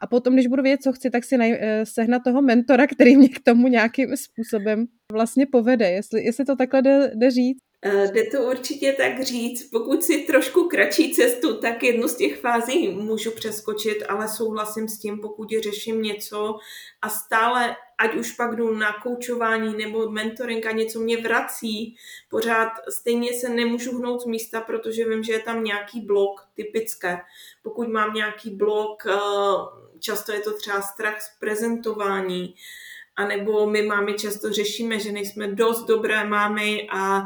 A 0.00 0.06
potom, 0.06 0.34
když 0.34 0.46
budu 0.46 0.62
vědět, 0.62 0.82
co 0.82 0.92
chci, 0.92 1.10
tak 1.10 1.24
si 1.24 1.36
naj, 1.36 1.58
eh, 1.60 1.86
sehnat 1.86 2.22
toho 2.24 2.42
mentora, 2.42 2.86
který 2.86 3.16
mě 3.16 3.28
k 3.28 3.40
tomu 3.44 3.68
nějakým 3.68 4.16
způsobem 4.16 4.86
vlastně 5.12 5.46
povede, 5.46 5.90
jestli, 5.90 6.24
jestli 6.24 6.44
to 6.44 6.56
takhle 6.56 6.82
jde, 6.82 7.12
jde 7.14 7.30
říct. 7.30 7.66
Eh, 7.82 8.08
jde 8.12 8.24
to 8.24 8.44
určitě 8.44 8.92
tak 8.92 9.22
říct. 9.22 9.70
Pokud 9.70 10.04
si 10.04 10.18
trošku 10.18 10.64
kratší 10.64 11.12
cestu, 11.12 11.60
tak 11.60 11.82
jednu 11.82 12.08
z 12.08 12.16
těch 12.16 12.40
fází 12.40 12.88
můžu 12.88 13.30
přeskočit, 13.30 14.02
ale 14.08 14.28
souhlasím 14.28 14.88
s 14.88 14.98
tím, 14.98 15.18
pokud 15.20 15.48
řeším 15.62 16.02
něco 16.02 16.58
a 17.02 17.08
stále, 17.08 17.76
ať 17.98 18.14
už 18.14 18.32
pak 18.32 18.56
jdu 18.56 18.74
na 18.74 18.92
koučování 19.02 19.76
nebo 19.76 20.10
mentoring 20.10 20.66
a 20.66 20.72
něco 20.72 21.00
mě 21.00 21.16
vrací, 21.16 21.96
pořád 22.28 22.72
stejně 22.88 23.32
se 23.32 23.48
nemůžu 23.48 23.98
hnout 23.98 24.20
z 24.20 24.26
místa, 24.26 24.60
protože 24.60 25.08
vím, 25.08 25.22
že 25.22 25.32
je 25.32 25.40
tam 25.40 25.64
nějaký 25.64 26.00
blok 26.00 26.40
typické. 26.54 27.20
Pokud 27.62 27.88
mám 27.88 28.14
nějaký 28.14 28.50
blok, 28.50 29.06
eh, 29.06 29.16
často 29.98 30.32
je 30.32 30.40
to 30.40 30.52
třeba 30.52 30.82
strach 30.82 31.22
z 31.22 31.38
prezentování, 31.40 32.54
anebo 33.16 33.66
my 33.70 33.82
máme 33.82 34.12
často 34.12 34.52
řešíme, 34.52 35.00
že 35.00 35.12
nejsme 35.12 35.48
dost 35.48 35.84
dobré 35.84 36.24
mámy 36.24 36.88
a 36.92 37.24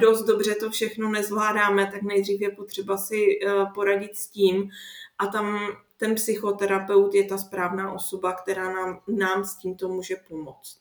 dost 0.00 0.22
dobře 0.22 0.54
to 0.54 0.70
všechno 0.70 1.08
nezvládáme, 1.08 1.88
tak 1.92 2.02
nejdřív 2.02 2.40
je 2.40 2.50
potřeba 2.50 2.96
si 2.96 3.38
eh, 3.46 3.50
poradit 3.74 4.16
s 4.16 4.28
tím 4.28 4.70
a 5.18 5.26
tam 5.26 5.76
ten 6.02 6.14
psychoterapeut 6.14 7.14
je 7.14 7.24
ta 7.24 7.38
správná 7.38 7.92
osoba, 7.92 8.32
která 8.32 8.72
nám, 8.72 9.00
nám 9.08 9.44
s 9.44 9.56
tímto 9.56 9.88
může 9.88 10.16
pomoct. 10.28 10.78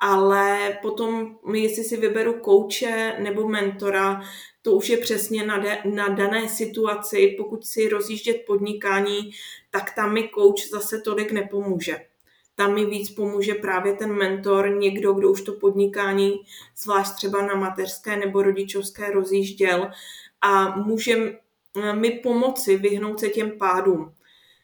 Ale 0.00 0.78
potom, 0.82 1.38
jestli 1.54 1.84
si 1.84 1.96
vyberu 1.96 2.32
kouče 2.32 3.16
nebo 3.18 3.48
mentora, 3.48 4.20
to 4.62 4.72
už 4.72 4.88
je 4.88 4.96
přesně 4.96 5.46
na, 5.46 5.58
de, 5.58 5.78
na 5.84 6.08
dané 6.08 6.48
situaci. 6.48 7.34
Pokud 7.38 7.66
si 7.66 7.88
rozjíždět 7.88 8.36
podnikání, 8.46 9.30
tak 9.70 9.94
tam 9.94 10.12
mi 10.12 10.22
kouč 10.22 10.70
zase 10.70 11.00
tolik 11.00 11.32
nepomůže 11.32 12.00
tam 12.54 12.74
mi 12.74 12.86
víc 12.86 13.10
pomůže 13.10 13.54
právě 13.54 13.92
ten 13.92 14.12
mentor, 14.12 14.70
někdo, 14.70 15.12
kdo 15.12 15.30
už 15.30 15.42
to 15.42 15.52
podnikání, 15.52 16.40
zvlášť 16.76 17.14
třeba 17.14 17.46
na 17.46 17.54
mateřské 17.54 18.16
nebo 18.16 18.42
rodičovské 18.42 19.10
rozjížděl 19.10 19.90
a 20.40 20.76
může 20.76 21.38
mi 21.92 22.10
pomoci 22.10 22.76
vyhnout 22.76 23.20
se 23.20 23.28
těm 23.28 23.50
pádům. 23.58 24.14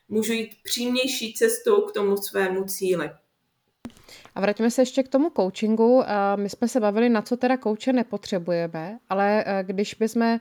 Můžu 0.09 0.33
jít 0.33 0.51
přímější 0.65 1.35
cestou 1.35 1.81
k 1.81 1.93
tomu 1.93 2.17
svému 2.17 2.65
cíli. 2.65 3.11
A 4.35 4.41
vraťme 4.41 4.71
se 4.71 4.83
ještě 4.83 5.03
k 5.03 5.09
tomu 5.09 5.31
coachingu. 5.37 6.03
My 6.37 6.49
jsme 6.49 6.69
se 6.69 6.81
bavili, 6.81 7.09
na 7.09 7.23
co 7.23 7.37
teda 7.37 7.57
kouče 7.57 7.93
nepotřebujeme, 7.93 8.99
ale 9.09 9.45
eh, 9.47 9.65
když 9.65 9.95
bychom 9.95 10.39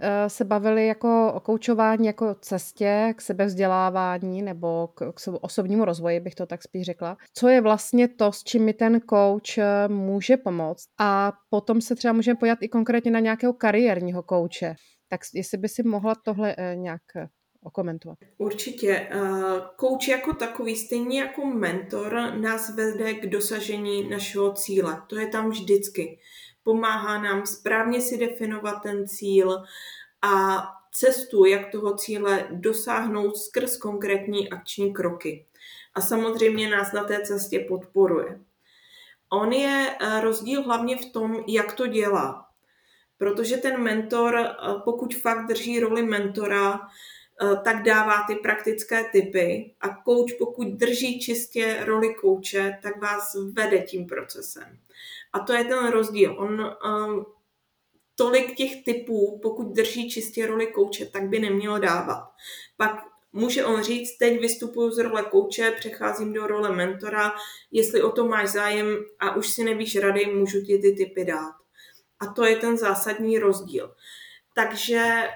Eh, 0.00 0.30
se 0.30 0.44
bavili 0.44 0.86
jako 0.86 1.32
o 1.34 1.40
koučování 1.40 2.06
jako 2.06 2.34
cestě 2.34 3.14
k 3.16 3.20
sebevzdělávání 3.20 4.42
nebo 4.42 4.88
k, 4.94 5.12
k 5.12 5.20
osobnímu 5.40 5.84
rozvoji, 5.84 6.20
bych 6.20 6.34
to 6.34 6.46
tak 6.46 6.62
spíš 6.62 6.86
řekla. 6.86 7.16
Co 7.34 7.48
je 7.48 7.60
vlastně 7.60 8.08
to, 8.08 8.32
s 8.32 8.44
čím 8.44 8.64
mi 8.64 8.72
ten 8.72 9.00
eh, 9.58 9.88
může 9.88 10.36
pomoct? 10.36 10.84
A 10.98 11.32
potom 11.50 11.80
se 11.80 11.96
třeba 11.96 12.12
můžeme 12.12 12.38
pojat 12.38 12.58
i 12.62 12.68
konkrétně 12.68 13.10
na 13.10 13.20
nějakého 13.20 13.52
kariérního 13.52 14.22
kouče. 14.22 14.74
Tak 15.08 15.20
jestli 15.34 15.58
by 15.58 15.68
si 15.68 15.82
mohla 15.82 16.14
tohle 16.24 16.54
eh, 16.58 16.76
nějak 16.76 17.02
okomentovat. 17.64 18.18
Určitě. 18.38 19.08
Kouč 19.76 20.08
jako 20.08 20.34
takový, 20.34 20.76
stejně 20.76 21.20
jako 21.20 21.46
mentor, 21.46 22.32
nás 22.36 22.74
vede 22.74 23.14
k 23.14 23.26
dosažení 23.26 24.10
našeho 24.10 24.52
cíle. 24.52 25.02
To 25.06 25.18
je 25.18 25.26
tam 25.26 25.50
vždycky 25.50 26.18
pomáhá 26.64 27.22
nám 27.22 27.46
správně 27.46 28.00
si 28.00 28.18
definovat 28.18 28.82
ten 28.82 29.08
cíl 29.08 29.64
a 30.22 30.62
cestu, 30.92 31.44
jak 31.44 31.72
toho 31.72 31.96
cíle 31.96 32.48
dosáhnout 32.50 33.36
skrz 33.36 33.76
konkrétní 33.76 34.50
akční 34.50 34.94
kroky. 34.94 35.46
A 35.94 36.00
samozřejmě 36.00 36.70
nás 36.70 36.92
na 36.92 37.04
té 37.04 37.20
cestě 37.20 37.58
podporuje. 37.68 38.40
On 39.32 39.52
je 39.52 39.96
eh, 40.00 40.20
rozdíl 40.20 40.62
hlavně 40.62 40.96
v 40.96 41.12
tom, 41.12 41.44
jak 41.48 41.72
to 41.72 41.86
dělá. 41.86 42.46
Protože 43.18 43.56
ten 43.56 43.82
mentor, 43.82 44.36
eh, 44.36 44.54
pokud 44.84 45.14
fakt 45.14 45.46
drží 45.46 45.80
roli 45.80 46.02
mentora, 46.02 46.74
eh, 46.74 47.13
tak 47.64 47.82
dává 47.82 48.24
ty 48.26 48.34
praktické 48.34 49.04
typy 49.04 49.74
a 49.80 49.88
coach, 49.88 50.38
pokud 50.38 50.68
drží 50.68 51.20
čistě 51.20 51.76
roli 51.84 52.14
kouče, 52.14 52.78
tak 52.82 53.02
vás 53.02 53.36
vede 53.52 53.78
tím 53.78 54.06
procesem. 54.06 54.78
A 55.32 55.38
to 55.38 55.52
je 55.52 55.64
ten 55.64 55.88
rozdíl. 55.88 56.36
On 56.38 56.60
um, 56.60 57.26
tolik 58.14 58.54
těch 58.54 58.84
typů, 58.84 59.38
pokud 59.42 59.66
drží 59.66 60.10
čistě 60.10 60.46
roli 60.46 60.66
kouče, 60.66 61.06
tak 61.06 61.28
by 61.28 61.38
nemělo 61.38 61.78
dávat. 61.78 62.30
Pak 62.76 63.14
může 63.32 63.64
on 63.64 63.82
říct, 63.82 64.16
teď 64.18 64.40
vystupuju 64.40 64.90
z 64.90 64.98
role 64.98 65.22
kouče, 65.22 65.70
přecházím 65.70 66.32
do 66.32 66.46
role 66.46 66.76
mentora, 66.76 67.32
jestli 67.70 68.02
o 68.02 68.10
to 68.10 68.26
máš 68.26 68.48
zájem 68.48 68.86
a 69.18 69.36
už 69.36 69.48
si 69.48 69.64
nevíš 69.64 69.96
rady, 69.96 70.26
můžu 70.26 70.60
ti 70.60 70.78
ty 70.78 70.92
typy 70.92 71.24
dát. 71.24 71.54
A 72.20 72.26
to 72.26 72.44
je 72.44 72.56
ten 72.56 72.78
zásadní 72.78 73.38
rozdíl. 73.38 73.94
Takže 74.54 75.28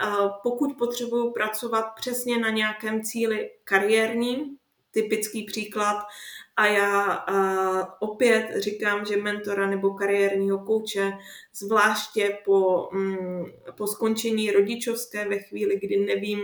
pokud 0.43 0.79
potřebuju 0.79 1.33
pracovat 1.33 1.85
přesně 1.97 2.39
na 2.39 2.51
nějakém 2.51 3.03
cíli 3.03 3.51
kariérním, 3.65 4.57
typický 4.91 5.45
příklad, 5.45 6.07
a 6.57 6.67
já 6.67 7.25
opět 8.01 8.49
říkám, 8.57 9.05
že 9.05 9.17
mentora 9.17 9.67
nebo 9.67 9.95
kariérního 9.95 10.59
kouče, 10.59 11.13
zvláště 11.55 12.39
po, 12.45 12.89
mm, 12.93 13.45
po 13.77 13.87
skončení 13.87 14.51
rodičovské 14.51 15.29
ve 15.29 15.39
chvíli, 15.39 15.79
kdy 15.83 15.97
nevím 15.97 16.41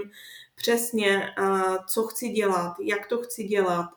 přesně, 0.55 1.35
co 1.87 2.03
chci 2.03 2.29
dělat, 2.29 2.75
jak 2.81 3.07
to 3.07 3.19
chci 3.19 3.45
dělat, 3.45 3.91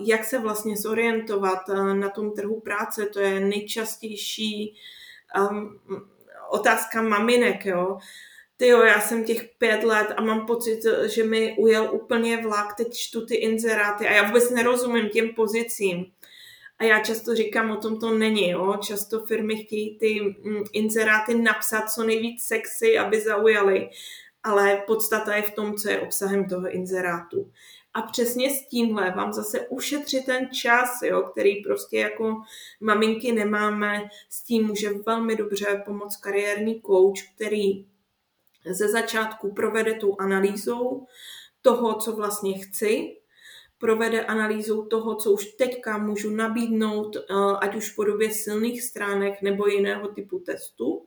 jak 0.00 0.24
se 0.24 0.38
vlastně 0.38 0.76
zorientovat 0.76 1.68
na 1.92 2.08
tom 2.08 2.32
trhu 2.32 2.60
práce, 2.60 3.06
to 3.06 3.20
je 3.20 3.40
nejčastější 3.40 4.76
otázka 6.50 7.02
maminek, 7.02 7.66
jo. 7.66 7.98
Ty 8.56 8.66
jo, 8.66 8.82
já 8.82 9.00
jsem 9.00 9.24
těch 9.24 9.44
pět 9.58 9.84
let 9.84 10.08
a 10.16 10.22
mám 10.22 10.46
pocit, 10.46 10.80
že 11.06 11.24
mi 11.24 11.56
ujel 11.58 11.88
úplně 11.92 12.36
vlak, 12.36 12.74
teď 12.76 12.94
čtu 12.94 13.26
ty 13.26 13.34
inzeráty 13.34 14.06
a 14.06 14.12
já 14.12 14.22
vůbec 14.22 14.50
nerozumím 14.50 15.08
těm 15.08 15.28
pozicím. 15.28 16.06
A 16.78 16.84
já 16.84 17.00
často 17.00 17.34
říkám, 17.34 17.70
o 17.70 17.76
tom 17.76 18.00
to 18.00 18.14
není, 18.14 18.50
jo. 18.50 18.76
Často 18.82 19.26
firmy 19.26 19.56
chtějí 19.56 19.98
ty 19.98 20.20
mm, 20.20 20.62
inzeráty 20.72 21.34
napsat 21.34 21.90
co 21.90 22.04
nejvíc 22.04 22.42
sexy, 22.42 22.98
aby 22.98 23.20
zaujaly, 23.20 23.90
ale 24.42 24.82
podstata 24.86 25.36
je 25.36 25.42
v 25.42 25.50
tom, 25.50 25.74
co 25.74 25.90
je 25.90 26.00
obsahem 26.00 26.48
toho 26.48 26.70
inzerátu. 26.70 27.50
A 27.94 28.02
přesně 28.02 28.50
s 28.50 28.66
tímhle 28.66 29.10
vám 29.10 29.32
zase 29.32 29.68
ušetřit 29.68 30.26
ten 30.26 30.48
čas, 30.52 31.02
jo, 31.02 31.22
který 31.22 31.62
prostě 31.62 31.98
jako 31.98 32.36
maminky 32.80 33.32
nemáme, 33.32 34.08
s 34.30 34.42
tím 34.42 34.66
může 34.66 34.90
velmi 35.06 35.36
dobře 35.36 35.82
pomoct 35.86 36.16
kariérní 36.16 36.82
coach, 36.82 37.34
který 37.34 37.86
ze 38.70 38.88
začátku 38.88 39.52
provede 39.52 39.94
tu 39.94 40.16
analýzou 40.20 41.06
toho, 41.62 41.94
co 41.94 42.12
vlastně 42.12 42.58
chci, 42.58 43.16
provede 43.78 44.24
analýzou 44.24 44.86
toho, 44.86 45.14
co 45.14 45.32
už 45.32 45.44
teďka 45.44 45.98
můžu 45.98 46.30
nabídnout, 46.30 47.16
eh, 47.16 47.22
ať 47.60 47.76
už 47.76 47.92
v 47.92 47.96
podobě 47.96 48.30
silných 48.30 48.82
stránek 48.82 49.42
nebo 49.42 49.66
jiného 49.66 50.08
typu 50.08 50.38
testu. 50.38 51.06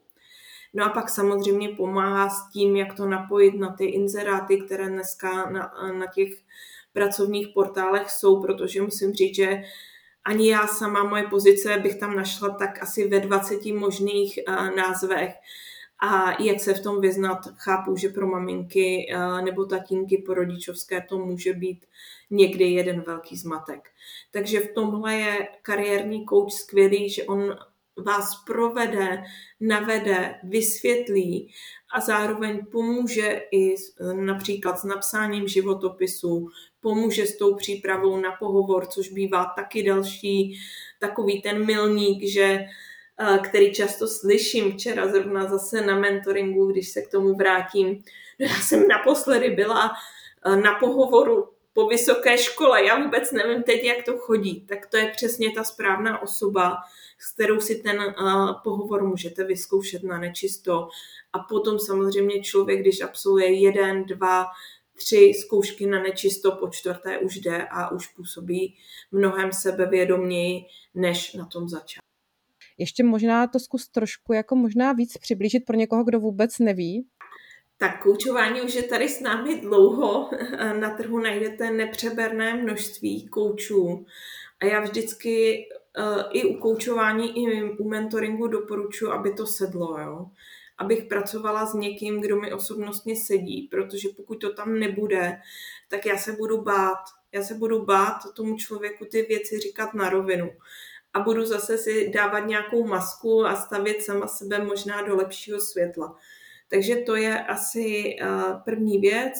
No 0.74 0.84
a 0.84 0.88
pak 0.88 1.10
samozřejmě 1.10 1.68
pomáhá 1.68 2.28
s 2.28 2.52
tím, 2.52 2.76
jak 2.76 2.94
to 2.94 3.06
napojit 3.06 3.54
na 3.54 3.72
ty 3.72 3.84
inzeráty, 3.84 4.60
které 4.60 4.88
dneska 4.88 5.50
na, 5.50 5.74
na 5.98 6.06
těch 6.06 6.32
pracovních 6.92 7.48
portálech 7.54 8.10
jsou, 8.10 8.42
protože 8.42 8.82
musím 8.82 9.12
říct, 9.12 9.34
že 9.34 9.62
ani 10.24 10.50
já 10.50 10.66
sama, 10.66 11.04
moje 11.04 11.22
pozice 11.22 11.78
bych 11.78 11.98
tam 11.98 12.16
našla 12.16 12.48
tak 12.48 12.82
asi 12.82 13.08
ve 13.08 13.20
20 13.20 13.64
možných 13.66 14.38
uh, 14.48 14.76
názvech. 14.76 15.34
A 16.02 16.42
jak 16.42 16.60
se 16.60 16.74
v 16.74 16.82
tom 16.82 17.00
vyznat, 17.00 17.38
chápu, 17.56 17.96
že 17.96 18.08
pro 18.08 18.26
maminky 18.26 19.06
uh, 19.14 19.44
nebo 19.44 19.64
tatínky 19.64 20.22
po 20.26 20.34
rodičovské 20.34 21.00
to 21.08 21.18
může 21.18 21.52
být 21.52 21.86
někdy 22.30 22.64
jeden 22.64 23.00
velký 23.00 23.36
zmatek. 23.36 23.88
Takže 24.30 24.60
v 24.60 24.74
tomhle 24.74 25.14
je 25.14 25.48
kariérní 25.62 26.24
kouč 26.24 26.52
skvělý, 26.52 27.10
že 27.10 27.24
on 27.24 27.56
vás 27.96 28.44
provede, 28.46 29.22
navede, 29.60 30.34
vysvětlí 30.42 31.54
a 31.94 32.00
zároveň 32.00 32.66
pomůže 32.72 33.42
i 33.52 33.74
například 34.12 34.78
s 34.78 34.84
napsáním 34.84 35.48
životopisu, 35.48 36.48
pomůže 36.82 37.26
s 37.26 37.36
tou 37.36 37.54
přípravou 37.54 38.20
na 38.20 38.32
pohovor, 38.32 38.86
což 38.86 39.08
bývá 39.08 39.52
taky 39.56 39.82
další 39.82 40.58
takový 41.00 41.42
ten 41.42 41.66
milník, 41.66 42.28
že 42.28 42.64
který 43.42 43.72
často 43.72 44.08
slyším 44.08 44.72
včera 44.72 45.08
zrovna 45.08 45.48
zase 45.48 45.86
na 45.86 45.98
mentoringu, 45.98 46.66
když 46.66 46.88
se 46.88 47.02
k 47.02 47.10
tomu 47.10 47.34
vrátím. 47.34 48.02
No 48.40 48.46
já 48.46 48.54
jsem 48.54 48.88
naposledy 48.88 49.50
byla 49.50 49.92
na 50.62 50.74
pohovoru 50.74 51.48
po 51.72 51.86
vysoké 51.86 52.38
škole, 52.38 52.84
já 52.84 53.04
vůbec 53.04 53.32
nevím 53.32 53.62
teď, 53.62 53.84
jak 53.84 54.04
to 54.04 54.18
chodí. 54.18 54.60
Tak 54.60 54.86
to 54.86 54.96
je 54.96 55.12
přesně 55.16 55.52
ta 55.52 55.64
správná 55.64 56.22
osoba, 56.22 56.76
s 57.18 57.34
kterou 57.34 57.60
si 57.60 57.74
ten 57.74 57.98
uh, 57.98 58.52
pohovor 58.64 59.04
můžete 59.04 59.44
vyzkoušet 59.44 60.02
na 60.02 60.18
nečisto. 60.18 60.88
A 61.32 61.38
potom 61.38 61.78
samozřejmě 61.78 62.42
člověk, 62.42 62.80
když 62.80 63.00
absolvuje 63.00 63.52
jeden, 63.52 64.04
dva, 64.04 64.46
tři 65.04 65.32
zkoušky 65.40 65.86
na 65.86 66.02
nečisto, 66.02 66.52
po 66.52 66.68
čtvrté 66.68 67.18
už 67.18 67.36
jde 67.36 67.66
a 67.70 67.90
už 67.90 68.06
působí 68.06 68.76
mnohem 69.12 69.52
sebevědoměji, 69.52 70.64
než 70.94 71.34
na 71.34 71.46
tom 71.46 71.68
začátku. 71.68 72.06
Ještě 72.78 73.04
možná 73.04 73.46
to 73.46 73.58
zkus 73.58 73.88
trošku 73.88 74.32
jako 74.32 74.56
možná 74.56 74.92
víc 74.92 75.18
přiblížit 75.18 75.64
pro 75.64 75.76
někoho, 75.76 76.04
kdo 76.04 76.20
vůbec 76.20 76.58
neví. 76.58 77.06
Tak 77.78 78.02
koučování 78.02 78.62
už 78.62 78.74
je 78.74 78.82
tady 78.82 79.08
s 79.08 79.20
námi 79.20 79.60
dlouho. 79.60 80.30
Na 80.80 80.90
trhu 80.96 81.18
najdete 81.18 81.70
nepřeberné 81.70 82.54
množství 82.54 83.28
koučů. 83.28 84.06
A 84.60 84.64
já 84.64 84.80
vždycky 84.80 85.66
uh, 85.98 86.22
i 86.32 86.44
u 86.44 86.58
koučování, 86.58 87.44
i 87.44 87.62
u 87.62 87.88
mentoringu 87.88 88.46
doporučuji, 88.46 89.12
aby 89.12 89.34
to 89.34 89.46
sedlo. 89.46 90.00
Jo? 90.00 90.26
Abych 90.82 91.04
pracovala 91.04 91.66
s 91.66 91.74
někým, 91.74 92.20
kdo 92.20 92.40
mi 92.40 92.52
osobnostně 92.52 93.16
sedí, 93.16 93.68
protože 93.70 94.08
pokud 94.16 94.34
to 94.34 94.52
tam 94.52 94.78
nebude, 94.78 95.40
tak 95.88 96.06
já 96.06 96.18
se 96.18 96.32
budu 96.32 96.62
bát. 96.62 96.98
Já 97.32 97.42
se 97.42 97.54
budu 97.54 97.84
bát 97.84 98.18
tomu 98.34 98.56
člověku 98.56 99.04
ty 99.04 99.22
věci 99.22 99.58
říkat 99.58 99.94
na 99.94 100.10
rovinu. 100.10 100.50
A 101.14 101.20
budu 101.20 101.46
zase 101.46 101.78
si 101.78 102.10
dávat 102.10 102.38
nějakou 102.38 102.86
masku 102.86 103.46
a 103.46 103.56
stavět 103.56 104.02
sama 104.02 104.26
sebe 104.26 104.64
možná 104.64 105.02
do 105.02 105.16
lepšího 105.16 105.60
světla. 105.60 106.18
Takže 106.72 106.96
to 106.96 107.16
je 107.16 107.44
asi 107.44 108.16
eh, 108.20 108.26
první 108.64 108.98
věc. 108.98 109.32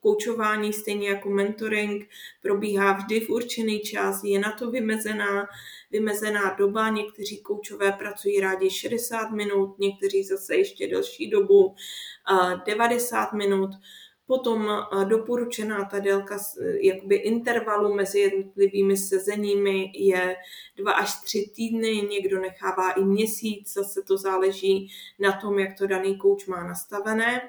Koučování, 0.00 0.72
stejně 0.72 1.08
jako 1.08 1.30
mentoring, 1.30 2.08
probíhá 2.42 2.92
vždy 2.92 3.20
v 3.20 3.30
určený 3.30 3.80
čas, 3.80 4.20
je 4.24 4.38
na 4.38 4.52
to 4.52 4.70
vymezená, 4.70 5.46
vymezená 5.90 6.54
doba. 6.58 6.88
Někteří 6.88 7.42
koučové 7.42 7.92
pracují 7.92 8.40
rádi 8.40 8.70
60 8.70 9.30
minut, 9.30 9.78
někteří 9.78 10.24
zase 10.24 10.56
ještě 10.56 10.88
delší 10.88 11.30
dobu, 11.30 11.74
90 12.66 13.28
eh, 13.32 13.36
minut. 13.36 13.70
Potom 14.26 14.86
doporučená 15.04 15.84
ta 15.84 15.98
délka 15.98 16.38
jakoby 16.80 17.16
intervalu 17.16 17.94
mezi 17.94 18.18
jednotlivými 18.18 18.96
sezeními 18.96 19.92
je 19.94 20.36
dva 20.76 20.92
až 20.92 21.20
tři 21.20 21.50
týdny, 21.56 22.08
někdo 22.10 22.40
nechává 22.40 22.90
i 22.90 23.04
měsíc, 23.04 23.72
zase 23.72 24.02
to 24.02 24.16
záleží 24.16 24.90
na 25.18 25.32
tom, 25.32 25.58
jak 25.58 25.78
to 25.78 25.86
daný 25.86 26.18
kouč 26.18 26.46
má 26.46 26.64
nastavené. 26.64 27.40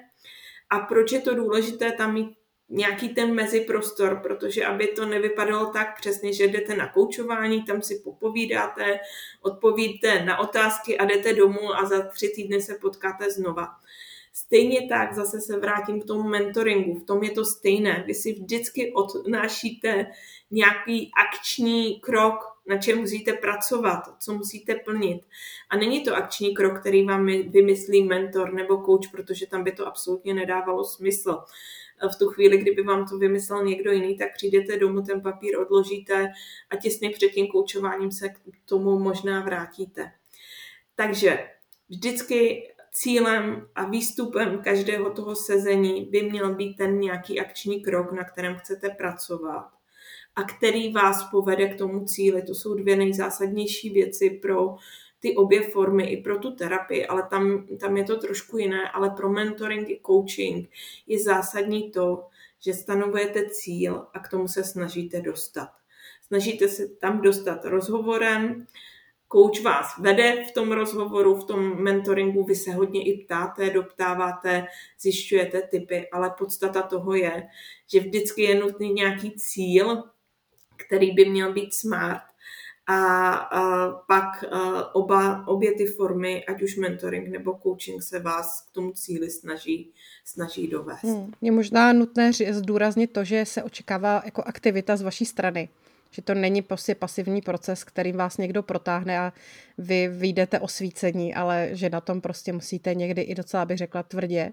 A 0.70 0.78
proč 0.78 1.12
je 1.12 1.20
to 1.20 1.34
důležité 1.34 1.92
tam 1.92 2.14
mít 2.14 2.36
nějaký 2.68 3.08
ten 3.08 3.34
meziprostor, 3.34 4.20
protože 4.22 4.64
aby 4.64 4.86
to 4.86 5.06
nevypadalo 5.06 5.66
tak 5.66 6.00
přesně, 6.00 6.32
že 6.32 6.44
jdete 6.48 6.76
na 6.76 6.92
koučování, 6.92 7.62
tam 7.62 7.82
si 7.82 8.00
popovídáte, 8.04 8.98
odpovíte 9.42 10.24
na 10.24 10.38
otázky 10.38 10.98
a 10.98 11.04
jdete 11.04 11.34
domů 11.34 11.74
a 11.74 11.84
za 11.84 12.08
tři 12.08 12.32
týdny 12.34 12.62
se 12.62 12.74
potkáte 12.74 13.30
znova. 13.30 13.68
Stejně 14.38 14.88
tak 14.88 15.14
zase 15.14 15.40
se 15.40 15.58
vrátím 15.58 16.00
k 16.00 16.04
tomu 16.04 16.22
mentoringu. 16.22 16.94
V 16.94 17.04
tom 17.04 17.22
je 17.22 17.30
to 17.30 17.44
stejné. 17.44 18.04
Vy 18.06 18.14
si 18.14 18.32
vždycky 18.32 18.92
odnášíte 18.92 20.06
nějaký 20.50 21.10
akční 21.26 22.00
krok, 22.00 22.34
na 22.66 22.78
čem 22.78 22.98
musíte 22.98 23.32
pracovat, 23.32 24.02
co 24.18 24.34
musíte 24.34 24.74
plnit. 24.74 25.22
A 25.70 25.76
není 25.76 26.04
to 26.04 26.14
akční 26.14 26.54
krok, 26.54 26.80
který 26.80 27.06
vám 27.06 27.26
vymyslí 27.26 28.02
mentor 28.02 28.52
nebo 28.52 28.76
coach, 28.86 29.10
protože 29.10 29.46
tam 29.46 29.64
by 29.64 29.72
to 29.72 29.86
absolutně 29.86 30.34
nedávalo 30.34 30.84
smysl. 30.84 31.38
V 32.12 32.18
tu 32.18 32.26
chvíli, 32.28 32.58
kdyby 32.58 32.82
vám 32.82 33.08
to 33.08 33.18
vymyslel 33.18 33.64
někdo 33.64 33.92
jiný, 33.92 34.16
tak 34.16 34.34
přijdete 34.34 34.76
domů, 34.78 35.02
ten 35.02 35.20
papír 35.20 35.58
odložíte 35.58 36.28
a 36.70 36.76
těsně 36.76 37.10
před 37.10 37.28
tím 37.28 37.46
koučováním 37.46 38.12
se 38.12 38.28
k 38.28 38.38
tomu 38.64 38.98
možná 38.98 39.40
vrátíte. 39.40 40.12
Takže 40.94 41.48
vždycky 41.88 42.62
cílem 42.96 43.68
a 43.74 43.84
výstupem 43.84 44.58
každého 44.58 45.10
toho 45.10 45.36
sezení 45.36 46.04
by 46.04 46.22
měl 46.22 46.54
být 46.54 46.76
ten 46.76 47.00
nějaký 47.00 47.40
akční 47.40 47.82
krok, 47.82 48.12
na 48.12 48.24
kterém 48.24 48.56
chcete 48.56 48.90
pracovat 48.90 49.70
a 50.36 50.42
který 50.42 50.92
vás 50.92 51.30
povede 51.30 51.68
k 51.68 51.78
tomu 51.78 52.04
cíli. 52.04 52.42
To 52.42 52.54
jsou 52.54 52.74
dvě 52.74 52.96
nejzásadnější 52.96 53.90
věci 53.90 54.30
pro 54.30 54.76
ty 55.20 55.36
obě 55.36 55.62
formy 55.62 56.04
i 56.04 56.22
pro 56.22 56.38
tu 56.38 56.54
terapii, 56.54 57.06
ale 57.06 57.22
tam, 57.30 57.66
tam 57.80 57.96
je 57.96 58.04
to 58.04 58.16
trošku 58.16 58.58
jiné, 58.58 58.90
ale 58.90 59.10
pro 59.10 59.30
mentoring 59.30 59.90
i 59.90 60.00
coaching 60.06 60.70
je 61.06 61.22
zásadní 61.22 61.90
to, 61.90 62.26
že 62.60 62.74
stanovujete 62.74 63.50
cíl 63.50 64.06
a 64.14 64.18
k 64.18 64.28
tomu 64.28 64.48
se 64.48 64.64
snažíte 64.64 65.20
dostat. 65.20 65.68
Snažíte 66.26 66.68
se 66.68 66.88
tam 66.88 67.20
dostat 67.20 67.64
rozhovorem, 67.64 68.66
Kouč 69.28 69.60
vás 69.60 69.86
vede 69.98 70.44
v 70.48 70.52
tom 70.52 70.72
rozhovoru, 70.72 71.34
v 71.34 71.44
tom 71.44 71.82
mentoringu, 71.82 72.44
vy 72.44 72.54
se 72.54 72.72
hodně 72.72 73.04
i 73.04 73.24
ptáte, 73.24 73.70
doptáváte, 73.70 74.66
zjišťujete 75.00 75.62
typy, 75.62 76.08
ale 76.12 76.30
podstata 76.38 76.82
toho 76.82 77.14
je, 77.14 77.42
že 77.92 78.00
vždycky 78.00 78.42
je 78.42 78.54
nutný 78.54 78.92
nějaký 78.92 79.32
cíl, 79.36 80.02
který 80.76 81.10
by 81.10 81.24
měl 81.24 81.52
být 81.52 81.74
smart 81.74 82.22
a, 82.86 83.32
a 83.34 83.90
pak 83.90 84.44
a 84.52 84.94
oba, 84.94 85.48
obě 85.48 85.74
ty 85.74 85.86
formy, 85.86 86.44
ať 86.44 86.62
už 86.62 86.76
mentoring 86.76 87.28
nebo 87.28 87.58
coaching, 87.62 88.02
se 88.02 88.18
vás 88.18 88.66
k 88.68 88.70
tomu 88.70 88.92
cíli 88.92 89.30
snaží, 89.30 89.92
snaží 90.24 90.68
dovést. 90.68 91.04
Hmm. 91.04 91.32
Je 91.40 91.52
možná 91.52 91.92
nutné 91.92 92.32
zdůraznit 92.50 93.12
to, 93.12 93.24
že 93.24 93.44
se 93.44 93.62
očekává 93.62 94.22
jako 94.24 94.42
aktivita 94.42 94.96
z 94.96 95.02
vaší 95.02 95.24
strany. 95.24 95.68
Že 96.10 96.22
to 96.22 96.34
není 96.34 96.62
prostě 96.62 96.94
pasivní 96.94 97.42
proces, 97.42 97.84
kterým 97.84 98.16
vás 98.16 98.36
někdo 98.36 98.62
protáhne 98.62 99.18
a 99.18 99.32
vy 99.78 100.08
vyjdete 100.08 100.60
osvícení, 100.60 101.34
ale 101.34 101.68
že 101.72 101.90
na 101.90 102.00
tom 102.00 102.20
prostě 102.20 102.52
musíte 102.52 102.94
někdy 102.94 103.22
i 103.22 103.34
docela, 103.34 103.64
bych 103.64 103.78
řekla, 103.78 104.02
tvrdě 104.02 104.52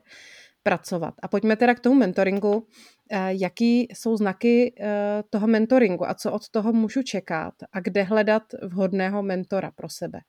pracovat. 0.63 1.13
A 1.21 1.27
pojďme 1.27 1.55
teda 1.55 1.75
k 1.75 1.79
tomu 1.79 1.95
mentoringu. 1.95 2.67
Eh, 3.11 3.29
jaký 3.41 3.87
jsou 3.93 4.17
znaky 4.17 4.75
eh, 4.79 5.23
toho 5.29 5.47
mentoringu 5.47 6.09
a 6.09 6.13
co 6.13 6.31
od 6.31 6.49
toho 6.49 6.73
můžu 6.73 7.03
čekat 7.03 7.53
a 7.73 7.79
kde 7.79 8.03
hledat 8.03 8.43
vhodného 8.63 9.23
mentora 9.23 9.71
pro 9.75 9.89
sebe? 9.89 10.19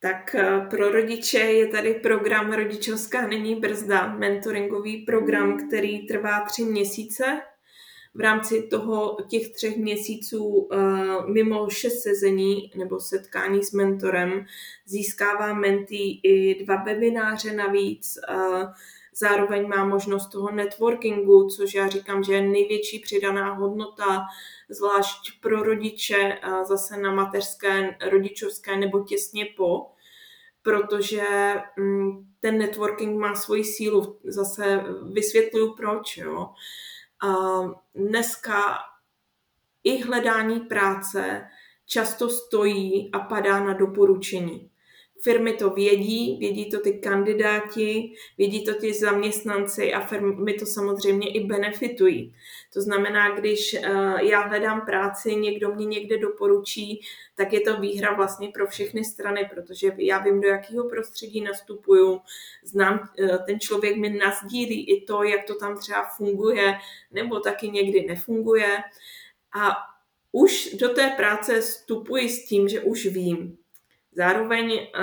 Tak 0.00 0.34
eh, 0.34 0.60
pro 0.70 0.90
rodiče 0.90 1.38
je 1.38 1.66
tady 1.66 1.94
program 1.94 2.52
Rodičovská 2.52 3.26
není 3.26 3.54
brzda, 3.60 4.16
mentoringový 4.16 4.96
program, 4.96 5.66
který 5.66 6.06
trvá 6.06 6.40
tři 6.40 6.64
měsíce. 6.64 7.24
V 8.16 8.20
rámci 8.20 8.62
toho 8.62 9.16
těch 9.28 9.48
třech 9.48 9.76
měsíců 9.76 10.68
mimo 11.26 11.70
šest 11.70 12.02
sezení 12.02 12.70
nebo 12.76 13.00
setkání 13.00 13.64
s 13.64 13.72
mentorem 13.72 14.46
získává 14.86 15.52
mentý 15.52 16.20
i 16.22 16.64
dva 16.64 16.82
webináře 16.82 17.52
navíc, 17.52 18.18
Zároveň 19.18 19.68
má 19.68 19.84
možnost 19.84 20.26
toho 20.26 20.50
networkingu, 20.50 21.48
což 21.48 21.74
já 21.74 21.88
říkám, 21.88 22.24
že 22.24 22.32
je 22.32 22.42
největší 22.42 22.98
přidaná 22.98 23.54
hodnota, 23.54 24.22
zvlášť 24.68 25.40
pro 25.40 25.62
rodiče, 25.62 26.38
zase 26.68 26.96
na 26.96 27.14
mateřské, 27.14 27.96
rodičovské 28.10 28.76
nebo 28.76 29.04
těsně 29.04 29.46
po, 29.56 29.86
protože 30.62 31.24
mm, 31.78 32.26
ten 32.40 32.58
networking 32.58 33.18
má 33.18 33.34
svoji 33.34 33.64
sílu. 33.64 34.18
Zase 34.24 34.84
vysvětluju 35.12 35.74
proč. 35.74 36.16
Jo. 36.16 36.48
Dneska 37.94 38.78
i 39.84 40.02
hledání 40.02 40.60
práce 40.60 41.48
často 41.86 42.30
stojí 42.30 43.12
a 43.12 43.18
padá 43.18 43.64
na 43.64 43.72
doporučení. 43.72 44.70
Firmy 45.22 45.52
to 45.52 45.70
vědí, 45.70 46.36
vědí 46.40 46.70
to 46.70 46.80
ty 46.80 46.92
kandidáti, 46.92 48.14
vědí 48.38 48.64
to 48.64 48.74
ty 48.74 48.94
zaměstnanci 48.94 49.92
a 49.92 50.00
firmy 50.00 50.54
to 50.54 50.66
samozřejmě 50.66 51.32
i 51.32 51.44
benefitují. 51.44 52.34
To 52.72 52.80
znamená, 52.80 53.38
když 53.38 53.74
eh, 53.74 53.80
já 54.22 54.40
hledám 54.40 54.80
práci, 54.80 55.36
někdo 55.36 55.74
mě 55.74 55.86
někde 55.86 56.18
doporučí, 56.18 57.00
tak 57.34 57.52
je 57.52 57.60
to 57.60 57.80
výhra 57.80 58.14
vlastně 58.14 58.48
pro 58.48 58.66
všechny 58.66 59.04
strany, 59.04 59.50
protože 59.54 59.92
já 59.98 60.18
vím, 60.18 60.40
do 60.40 60.48
jakého 60.48 60.88
prostředí 60.88 61.40
nastupuju, 61.40 62.20
znám, 62.64 63.08
eh, 63.18 63.38
ten 63.38 63.60
člověk 63.60 63.96
mi 63.96 64.10
nazdílí 64.10 64.90
i 64.90 65.04
to, 65.04 65.22
jak 65.22 65.44
to 65.44 65.54
tam 65.54 65.78
třeba 65.78 66.08
funguje, 66.16 66.74
nebo 67.10 67.40
taky 67.40 67.68
někdy 67.68 68.06
nefunguje. 68.06 68.78
A 69.58 69.76
už 70.32 70.74
do 70.80 70.88
té 70.88 71.08
práce 71.16 71.60
vstupuji 71.60 72.28
s 72.28 72.48
tím, 72.48 72.68
že 72.68 72.80
už 72.80 73.06
vím, 73.06 73.58
Zároveň 74.16 74.72
eh, 74.72 75.02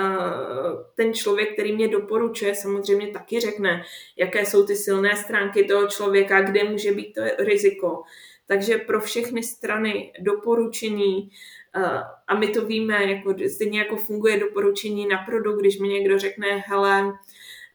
ten 0.94 1.14
člověk, 1.14 1.52
který 1.52 1.72
mě 1.72 1.88
doporučuje, 1.88 2.54
samozřejmě 2.54 3.06
taky 3.06 3.40
řekne, 3.40 3.84
jaké 4.16 4.46
jsou 4.46 4.66
ty 4.66 4.76
silné 4.76 5.16
stránky 5.16 5.64
toho 5.64 5.86
člověka, 5.86 6.40
kde 6.40 6.64
může 6.64 6.92
být 6.92 7.12
to 7.12 7.20
riziko. 7.38 8.02
Takže 8.46 8.78
pro 8.78 9.00
všechny 9.00 9.42
strany 9.42 10.12
doporučení, 10.20 11.30
eh, 11.76 12.00
a 12.28 12.38
my 12.38 12.48
to 12.48 12.66
víme, 12.66 13.04
jako, 13.04 13.34
stejně 13.54 13.78
jako 13.78 13.96
funguje 13.96 14.40
doporučení 14.40 15.06
na 15.06 15.18
produkt, 15.18 15.60
když 15.60 15.78
mi 15.78 15.88
někdo 15.88 16.18
řekne, 16.18 16.46
hele, 16.66 17.12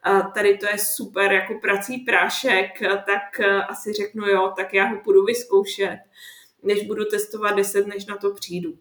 eh, 0.08 0.22
tady 0.34 0.58
to 0.58 0.66
je 0.66 0.78
super 0.78 1.32
jako 1.32 1.60
prací 1.62 1.98
prášek, 1.98 2.80
tak 2.82 3.40
asi 3.70 3.94
řeknu 3.94 4.28
jo, 4.28 4.54
tak 4.58 4.74
já 4.74 4.86
ho 4.86 4.98
půjdu 5.04 5.24
vyzkoušet, 5.24 6.00
než 6.64 6.88
budu 6.88 7.06
testovat 7.06 7.56
10, 7.56 7.88
než 7.88 8.06
na 8.06 8.18
to 8.18 8.34
přijdu. 8.34 8.74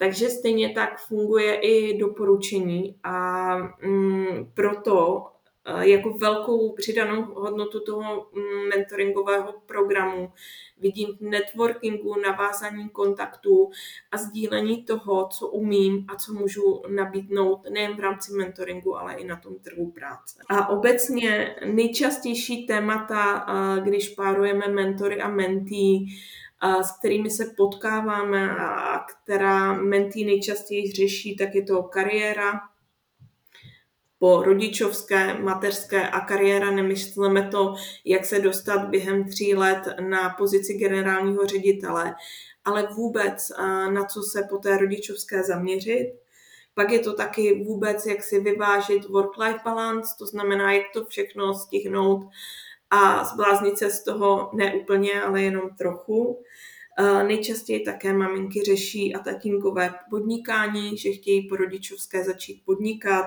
Takže 0.00 0.30
stejně 0.30 0.68
tak 0.68 0.98
funguje 0.98 1.54
i 1.54 1.98
doporučení 1.98 2.96
a 3.02 3.56
mm, 3.82 4.50
proto 4.54 5.26
e, 5.64 5.88
jako 5.88 6.10
velkou 6.10 6.72
přidanou 6.72 7.22
hodnotu 7.22 7.80
toho 7.80 8.26
mm, 8.32 8.68
mentoringového 8.68 9.54
programu 9.66 10.32
vidím 10.78 11.16
v 11.16 11.20
networkingu, 11.20 12.16
navázání 12.20 12.88
kontaktů 12.88 13.70
a 14.12 14.16
sdílení 14.16 14.84
toho, 14.84 15.28
co 15.38 15.48
umím 15.48 16.06
a 16.08 16.16
co 16.16 16.32
můžu 16.32 16.82
nabídnout 16.88 17.60
nejen 17.70 17.96
v 17.96 18.00
rámci 18.00 18.32
mentoringu, 18.32 18.96
ale 18.96 19.14
i 19.14 19.24
na 19.24 19.36
tom 19.36 19.54
trhu 19.58 19.90
práce. 19.90 20.38
A 20.50 20.68
obecně 20.68 21.56
nejčastější 21.64 22.66
témata, 22.66 23.46
e, 23.48 23.80
když 23.80 24.08
párujeme 24.08 24.68
mentory 24.68 25.20
a 25.20 25.28
mentí, 25.28 26.06
s 26.82 26.98
kterými 26.98 27.30
se 27.30 27.44
potkáváme 27.56 28.50
a 28.50 28.98
která 28.98 29.72
mentý 29.72 30.24
nejčastěji 30.24 30.92
řeší, 30.92 31.36
tak 31.36 31.54
je 31.54 31.62
to 31.62 31.82
kariéra, 31.82 32.60
po 34.18 34.42
rodičovské, 34.42 35.38
mateřské 35.38 36.08
a 36.08 36.20
kariéra 36.20 36.70
nemyslíme 36.70 37.48
to, 37.50 37.74
jak 38.04 38.24
se 38.24 38.40
dostat 38.40 38.88
během 38.88 39.24
tří 39.28 39.54
let 39.54 39.82
na 40.00 40.30
pozici 40.30 40.74
generálního 40.74 41.46
ředitele, 41.46 42.14
ale 42.64 42.88
vůbec 42.94 43.52
na 43.90 44.04
co 44.04 44.22
se 44.22 44.42
po 44.50 44.58
té 44.58 44.76
rodičovské 44.76 45.42
zaměřit. 45.42 46.12
Pak 46.74 46.90
je 46.90 46.98
to 46.98 47.12
taky 47.12 47.64
vůbec, 47.64 48.06
jak 48.06 48.22
si 48.22 48.40
vyvážit 48.40 49.04
work-life 49.04 49.60
balance, 49.64 50.14
to 50.18 50.26
znamená, 50.26 50.72
jak 50.72 50.86
to 50.94 51.04
všechno 51.04 51.54
stihnout 51.54 52.28
a 52.90 53.24
zbláznit 53.24 53.78
se 53.78 53.90
z 53.90 54.04
toho 54.04 54.50
ne 54.54 54.74
úplně, 54.74 55.22
ale 55.22 55.42
jenom 55.42 55.70
trochu. 55.78 56.42
Nejčastěji 57.26 57.80
také 57.80 58.12
maminky 58.12 58.62
řeší 58.62 59.14
a 59.14 59.18
tatínkové 59.18 59.94
podnikání, 60.10 60.96
že 60.96 61.12
chtějí 61.12 61.48
po 61.48 61.56
rodičovské 61.56 62.24
začít 62.24 62.62
podnikat 62.64 63.26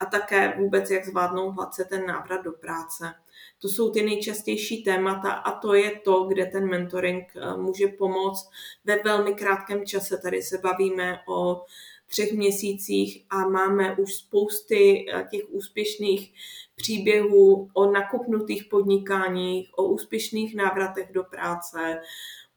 a 0.00 0.06
také 0.06 0.54
vůbec, 0.58 0.90
jak 0.90 1.06
zvládnou 1.06 1.50
hladce 1.50 1.84
ten 1.84 2.06
návrat 2.06 2.44
do 2.44 2.52
práce. 2.52 3.14
To 3.58 3.68
jsou 3.68 3.90
ty 3.90 4.02
nejčastější 4.02 4.82
témata 4.82 5.32
a 5.32 5.60
to 5.60 5.74
je 5.74 6.00
to, 6.04 6.24
kde 6.24 6.46
ten 6.46 6.68
mentoring 6.68 7.24
eh, 7.36 7.56
může 7.56 7.86
pomoct 7.88 8.50
ve 8.84 9.02
velmi 9.02 9.34
krátkém 9.34 9.86
čase. 9.86 10.18
Tady 10.18 10.42
se 10.42 10.58
bavíme 10.58 11.18
o 11.28 11.64
třech 12.06 12.32
měsících 12.32 13.26
a 13.30 13.48
máme 13.48 13.96
už 13.96 14.14
spousty 14.14 15.06
eh, 15.08 15.28
těch 15.30 15.42
úspěšných 15.48 16.32
příběhů 16.74 17.68
o 17.74 17.92
nakupnutých 17.92 18.64
podnikáních, 18.64 19.70
o 19.76 19.84
úspěšných 19.84 20.56
návratech 20.56 21.12
do 21.12 21.24
práce, 21.24 22.00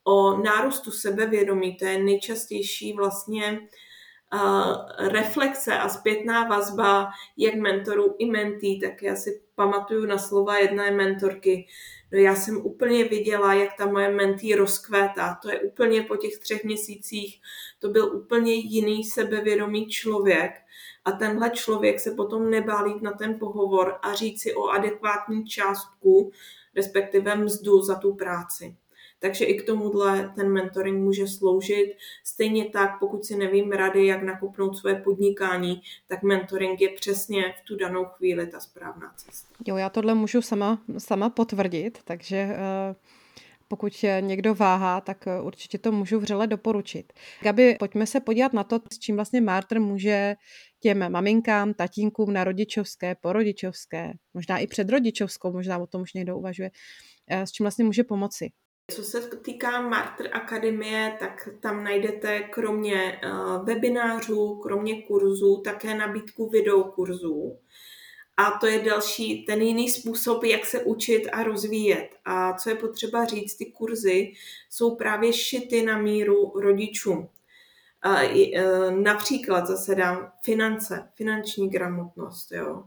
o 0.08 0.38
nárůstu 0.38 0.92
sebevědomí. 0.92 1.76
To 1.76 1.86
je 1.86 2.04
nejčastější 2.04 2.94
vlastně 2.94 3.60
uh, 4.34 4.76
reflexe 5.08 5.78
a 5.78 5.90
zpětná 5.90 6.48
vazba 6.48 7.10
jak 7.38 7.56
mentorů 7.56 8.16
i 8.18 8.26
mentí, 8.26 8.80
tak 8.80 9.04
já 9.04 9.16
si 9.16 9.42
pamatuju 9.56 10.06
na 10.06 10.18
slova 10.18 10.58
jedné 10.58 10.92
mentorky. 10.92 11.68
No 12.14 12.20
já 12.20 12.36
jsem 12.36 12.66
úplně 12.66 13.04
viděla, 13.04 13.54
jak 13.54 13.78
ta 13.78 13.86
moje 13.86 14.12
mentý 14.12 14.56
rozkvétá. 14.56 15.40
To 15.42 15.52
je 15.52 15.60
úplně 15.60 16.02
po 16.02 16.18
těch 16.18 16.38
třech 16.38 16.64
měsících, 16.64 17.42
to 17.80 17.90
byl 17.90 18.16
úplně 18.16 18.54
jiný 18.54 19.04
sebevědomý 19.04 19.88
člověk. 19.88 20.52
A 21.06 21.12
tenhle 21.12 21.50
člověk 21.50 22.00
se 22.00 22.12
potom 22.12 22.50
nebál 22.50 22.88
jít 22.88 23.02
na 23.02 23.12
ten 23.12 23.40
pohovor 23.40 24.00
a 24.02 24.14
říct 24.14 24.42
si 24.42 24.56
o 24.56 24.68
adekvátní 24.68 25.46
částku, 25.46 26.32
respektive 26.76 27.36
mzdu 27.36 27.82
za 27.82 27.96
tu 27.96 28.16
práci. 28.16 28.76
Takže 29.26 29.46
i 29.46 29.54
k 29.54 29.66
tomuhle 29.66 30.34
ten 30.36 30.52
mentoring 30.52 31.04
může 31.04 31.28
sloužit. 31.28 31.98
Stejně 32.24 32.70
tak, 32.70 33.00
pokud 33.00 33.26
si 33.26 33.36
nevím 33.36 33.72
rady, 33.72 34.06
jak 34.06 34.24
nakopnout 34.24 34.78
své 34.78 34.96
podnikání, 34.96 35.82
tak 36.08 36.24
mentoring 36.24 36.82
je 36.82 36.90
přesně 36.90 37.42
v 37.42 37.68
tu 37.68 37.76
danou 37.76 38.06
chvíli 38.06 38.48
ta 38.48 38.60
správná 38.60 39.14
cesta. 39.18 39.56
Jo, 39.68 39.78
já 39.78 39.90
tohle 39.90 40.14
můžu 40.14 40.42
sama, 40.42 40.82
sama 40.98 41.30
potvrdit, 41.30 42.00
takže 42.04 42.48
uh 42.90 42.96
pokud 43.68 44.06
někdo 44.20 44.56
váhá, 44.56 45.02
tak 45.02 45.28
eh, 45.28 45.42
určitě 45.42 45.78
to 45.78 45.92
můžu 45.92 46.20
vřele 46.20 46.48
doporučit. 46.48 47.14
Gabi, 47.44 47.76
pojďme 47.80 48.08
se 48.08 48.20
podívat 48.20 48.54
na 48.54 48.64
to, 48.64 48.80
s 48.94 49.00
čím 49.00 49.16
vlastně 49.16 49.42
Martr 49.42 49.80
může 49.80 50.36
těm 50.80 51.12
maminkám, 51.12 51.74
tatínkům 51.74 52.34
na 52.34 52.44
rodičovské, 52.44 53.16
porodičovské, 53.16 54.14
možná 54.34 54.58
i 54.58 54.68
předrodičovskou, 54.68 55.52
možná 55.54 55.78
o 55.78 55.88
tom 55.88 56.02
už 56.02 56.14
někdo 56.14 56.38
uvažuje, 56.38 56.72
eh, 57.28 57.48
s 57.48 57.52
čím 57.52 57.64
vlastně 57.64 57.86
může 57.86 58.04
pomoci. 58.04 58.52
Co 58.92 59.04
se 59.04 59.22
týká 59.22 59.82
Martyr 59.82 60.30
Akademie, 60.34 61.16
tak 61.20 61.50
tam 61.60 61.84
najdete 61.84 62.40
kromě 62.40 63.22
uh, 63.24 63.66
webinářů, 63.66 64.56
kromě 64.56 65.02
kurzů, 65.02 65.62
také 65.62 65.96
nabídku 65.96 66.50
videokurzů. 66.50 67.60
A 68.38 68.52
to 68.52 68.68
je 68.68 68.80
další, 68.80 69.46
ten 69.46 69.62
jiný 69.62 69.90
způsob, 69.90 70.44
jak 70.44 70.66
se 70.66 70.84
učit 70.84 71.28
a 71.32 71.44
rozvíjet. 71.44 72.10
A 72.26 72.54
co 72.54 72.70
je 72.70 72.76
potřeba 72.76 73.26
říct, 73.26 73.56
ty 73.56 73.66
kurzy 73.66 74.34
jsou 74.70 74.96
právě 74.96 75.34
šity 75.34 75.82
na 75.82 75.98
míru 75.98 76.54
rodičům. 76.56 77.30
Například 78.90 79.68
zase 79.68 79.96
dám 79.96 80.32
finance, 80.42 81.10
finanční 81.16 81.70
gramotnost, 81.70 82.52
jo. 82.52 82.84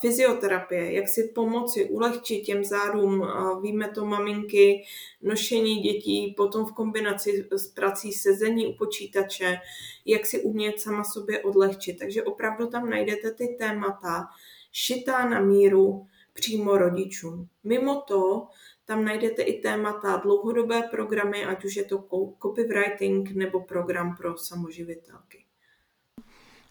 Fyzioterapie, 0.00 0.92
jak 0.92 1.08
si 1.08 1.32
pomoci, 1.34 1.84
ulehčit 1.84 2.44
těm 2.44 2.64
zádům, 2.64 3.26
víme 3.62 3.88
to 3.88 4.06
maminky, 4.06 4.84
nošení 5.22 5.80
dětí, 5.80 6.34
potom 6.36 6.66
v 6.66 6.72
kombinaci 6.72 7.48
s 7.50 7.66
prací 7.66 8.12
sezení 8.12 8.66
u 8.66 8.76
počítače, 8.78 9.58
jak 10.04 10.26
si 10.26 10.42
umět 10.42 10.80
sama 10.80 11.04
sobě 11.04 11.42
odlehčit. 11.42 11.98
Takže 11.98 12.22
opravdu 12.22 12.66
tam 12.66 12.90
najdete 12.90 13.30
ty 13.30 13.56
témata 13.58 14.26
šitá 14.72 15.28
na 15.28 15.40
míru 15.40 16.06
přímo 16.32 16.78
rodičům. 16.78 17.48
Mimo 17.64 18.00
to, 18.00 18.46
tam 18.88 19.04
najdete 19.04 19.42
i 19.42 19.60
témata 19.60 20.16
dlouhodobé 20.16 20.82
programy, 20.82 21.44
ať 21.44 21.64
už 21.64 21.76
je 21.76 21.84
to 21.84 22.08
copywriting 22.42 23.30
nebo 23.30 23.60
program 23.60 24.16
pro 24.16 24.36
samoživitelky. 24.36 25.44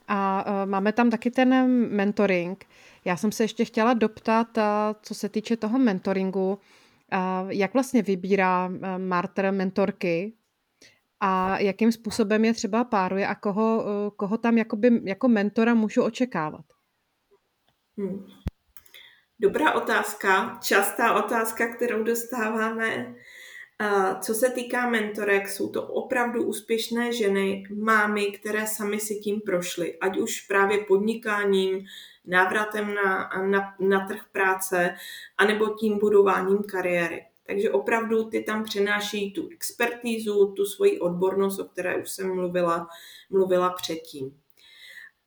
A 0.07 0.45
uh, 0.47 0.69
máme 0.69 0.93
tam 0.93 1.09
taky 1.09 1.31
ten 1.31 1.67
mentoring. 1.95 2.65
Já 3.05 3.17
jsem 3.17 3.31
se 3.31 3.43
ještě 3.43 3.65
chtěla 3.65 3.93
doptat, 3.93 4.57
uh, 4.57 4.63
co 5.01 5.15
se 5.15 5.29
týče 5.29 5.57
toho 5.57 5.79
mentoringu, 5.79 6.49
uh, 6.53 7.49
jak 7.49 7.73
vlastně 7.73 8.01
vybírá 8.01 8.71
Marter 8.97 9.53
mentorky 9.53 10.33
a 11.19 11.59
jakým 11.59 11.91
způsobem 11.91 12.45
je 12.45 12.53
třeba 12.53 12.83
páruje 12.83 13.27
a 13.27 13.35
koho, 13.35 13.85
koho 14.15 14.37
tam 14.37 14.57
jakoby, 14.57 15.01
jako 15.03 15.27
mentora 15.27 15.73
můžu 15.73 16.03
očekávat. 16.03 16.65
Hmm. 17.97 18.25
Dobrá 19.39 19.73
otázka, 19.73 20.59
častá 20.63 21.25
otázka, 21.25 21.75
kterou 21.75 22.03
dostáváme. 22.03 23.15
Co 24.21 24.33
se 24.33 24.49
týká 24.49 24.89
mentorek, 24.89 25.49
jsou 25.49 25.69
to 25.69 25.87
opravdu 25.87 26.43
úspěšné 26.43 27.13
ženy, 27.13 27.63
mámy, 27.75 28.25
které 28.25 28.67
sami 28.67 28.99
si 28.99 29.15
tím 29.15 29.41
prošly, 29.41 29.99
ať 29.99 30.17
už 30.17 30.41
právě 30.41 30.77
podnikáním, 30.77 31.85
návratem 32.25 32.95
na, 32.95 33.29
na, 33.45 33.75
na 33.79 34.07
trh 34.07 34.21
práce, 34.31 34.95
anebo 35.37 35.69
tím 35.69 35.99
budováním 35.99 36.63
kariéry. 36.63 37.25
Takže 37.47 37.71
opravdu 37.71 38.23
ty 38.23 38.43
tam 38.43 38.63
přináší 38.63 39.33
tu 39.33 39.49
expertízu, 39.51 40.53
tu 40.57 40.65
svoji 40.65 40.99
odbornost, 40.99 41.59
o 41.59 41.65
které 41.65 41.97
už 41.97 42.09
jsem 42.09 42.35
mluvila, 42.35 42.87
mluvila 43.29 43.69
předtím. 43.69 44.41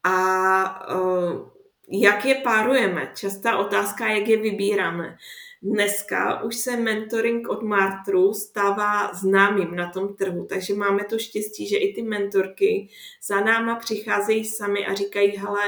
A 0.05 0.94
uh, 0.94 1.60
jak 1.90 2.24
je 2.24 2.35
párujeme? 2.35 3.12
Častá 3.14 3.59
otázka, 3.59 4.07
jak 4.07 4.29
je 4.29 4.37
vybíráme. 4.37 5.16
Dneska 5.62 6.42
už 6.42 6.57
se 6.57 6.76
mentoring 6.76 7.48
od 7.48 7.62
Martru 7.62 8.35
stává 8.35 9.14
známým 9.14 9.76
na 9.76 9.90
tom 9.90 10.14
trhu, 10.14 10.46
takže 10.48 10.74
máme 10.74 11.05
to 11.05 11.18
štěstí, 11.18 11.68
že 11.68 11.76
i 11.76 11.94
ty 11.94 12.03
mentorky 12.03 12.88
za 13.26 13.40
náma 13.40 13.74
přicházejí 13.74 14.44
sami 14.44 14.87
a 14.87 14.94
říkají, 14.94 15.37
hele, 15.37 15.61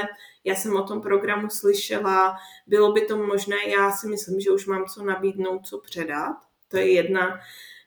já 0.43 0.55
jsem 0.55 0.75
o 0.75 0.83
tom 0.83 1.01
programu 1.01 1.49
slyšela, 1.49 2.35
bylo 2.67 2.91
by 2.91 3.01
to 3.01 3.17
možné, 3.17 3.55
já 3.67 3.91
si 3.91 4.07
myslím, 4.07 4.39
že 4.39 4.51
už 4.51 4.65
mám 4.65 4.85
co 4.85 5.03
nabídnout, 5.03 5.65
co 5.65 5.79
předat. 5.79 6.35
To 6.67 6.77
je 6.77 6.91
jedna, 6.91 7.39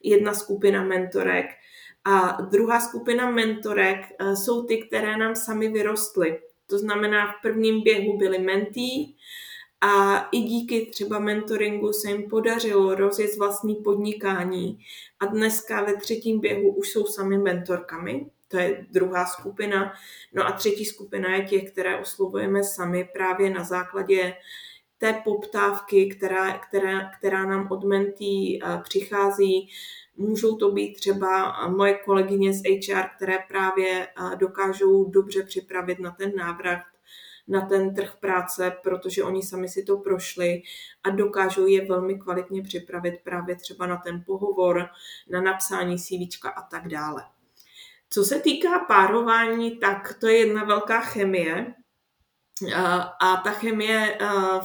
jedna 0.03 0.35
skupina 0.35 0.85
mentorek. 0.85 1.47
A 2.05 2.43
druhá 2.43 2.81
skupina 2.81 3.31
mentorek 3.31 4.01
eh, 4.19 4.37
jsou 4.37 4.67
ty, 4.67 4.83
které 4.83 5.17
nám 5.17 5.37
sami 5.37 5.69
vyrostly. 5.69 6.39
To 6.67 6.79
znamená, 6.79 7.33
v 7.33 7.43
prvním 7.43 7.83
běhu 7.83 8.19
byly 8.19 8.39
mentí 8.39 9.17
a 9.81 10.19
i 10.33 10.41
díky 10.41 10.87
třeba 10.87 11.19
mentoringu 11.19 11.93
se 11.93 12.11
jim 12.11 12.31
podařilo 12.31 12.95
rozjet 12.95 13.37
vlastní 13.39 13.75
podnikání 13.75 14.79
a 15.21 15.27
dneska 15.27 15.85
ve 15.85 15.97
třetím 15.97 16.41
běhu 16.41 16.75
už 16.75 16.91
jsou 16.91 17.07
sami 17.07 17.39
mentorkami. 17.39 18.31
To 18.49 18.59
je 18.59 18.87
druhá 18.91 19.27
skupina. 19.27 19.93
No 20.33 20.47
a 20.47 20.53
třetí 20.53 20.85
skupina 20.85 21.35
je 21.35 21.45
těch, 21.45 21.73
které 21.73 22.01
oslovujeme 22.01 22.65
sami 22.65 23.09
právě 23.13 23.51
na 23.51 23.65
základě 23.65 24.35
té 24.99 25.21
poptávky, 25.25 26.07
která, 26.07 26.59
která, 26.59 27.11
která 27.19 27.47
nám 27.47 27.69
od 27.71 27.85
mentí 27.85 28.63
eh, 28.63 28.81
přichází. 28.83 29.71
Můžou 30.17 30.57
to 30.57 30.71
být 30.71 30.95
třeba 30.95 31.53
moje 31.69 31.95
kolegyně 31.95 32.53
z 32.53 32.63
HR, 32.63 33.05
které 33.17 33.39
právě 33.49 34.09
dokážou 34.39 35.05
dobře 35.05 35.43
připravit 35.43 35.99
na 35.99 36.11
ten 36.11 36.33
návrat 36.37 36.83
na 37.49 37.61
ten 37.61 37.95
trh 37.95 38.17
práce, 38.21 38.77
protože 38.83 39.23
oni 39.23 39.43
sami 39.43 39.69
si 39.69 39.83
to 39.83 39.97
prošli 39.97 40.63
a 41.05 41.11
dokážou 41.11 41.67
je 41.67 41.85
velmi 41.85 42.19
kvalitně 42.19 42.63
připravit 42.63 43.15
právě 43.25 43.57
třeba 43.57 43.87
na 43.87 43.97
ten 43.97 44.23
pohovor, 44.27 44.89
na 45.31 45.41
napsání 45.41 45.99
CV 45.99 46.47
a 46.57 46.63
tak 46.71 46.89
dále. 46.89 47.25
Co 48.11 48.25
se 48.25 48.41
týká 48.41 48.79
párování, 48.79 49.79
tak 49.79 50.17
to 50.21 50.27
je 50.27 50.37
jedna 50.37 50.65
velká 50.65 51.01
chemie 51.01 51.75
a 53.21 53.37
ta 53.45 53.51
chemie 53.51 54.19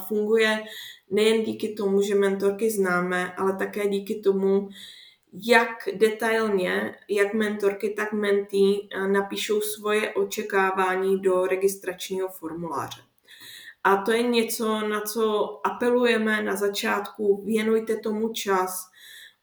funguje 0.07 0.63
nejen 1.11 1.43
díky 1.43 1.73
tomu, 1.73 2.01
že 2.01 2.15
mentorky 2.15 2.71
známe, 2.71 3.33
ale 3.35 3.57
také 3.57 3.87
díky 3.87 4.15
tomu, 4.15 4.69
jak 5.33 5.89
detailně, 5.93 6.95
jak 7.07 7.33
mentorky, 7.33 7.89
tak 7.89 8.13
mentí 8.13 8.89
eh, 8.91 9.07
napíšou 9.07 9.61
svoje 9.61 10.13
očekávání 10.13 11.21
do 11.21 11.45
registračního 11.45 12.27
formuláře. 12.27 13.01
A 13.83 13.97
to 13.97 14.11
je 14.11 14.23
něco, 14.23 14.87
na 14.87 15.01
co 15.01 15.59
apelujeme 15.67 16.43
na 16.43 16.55
začátku, 16.55 17.43
věnujte 17.45 17.95
tomu 17.95 18.29
čas. 18.29 18.91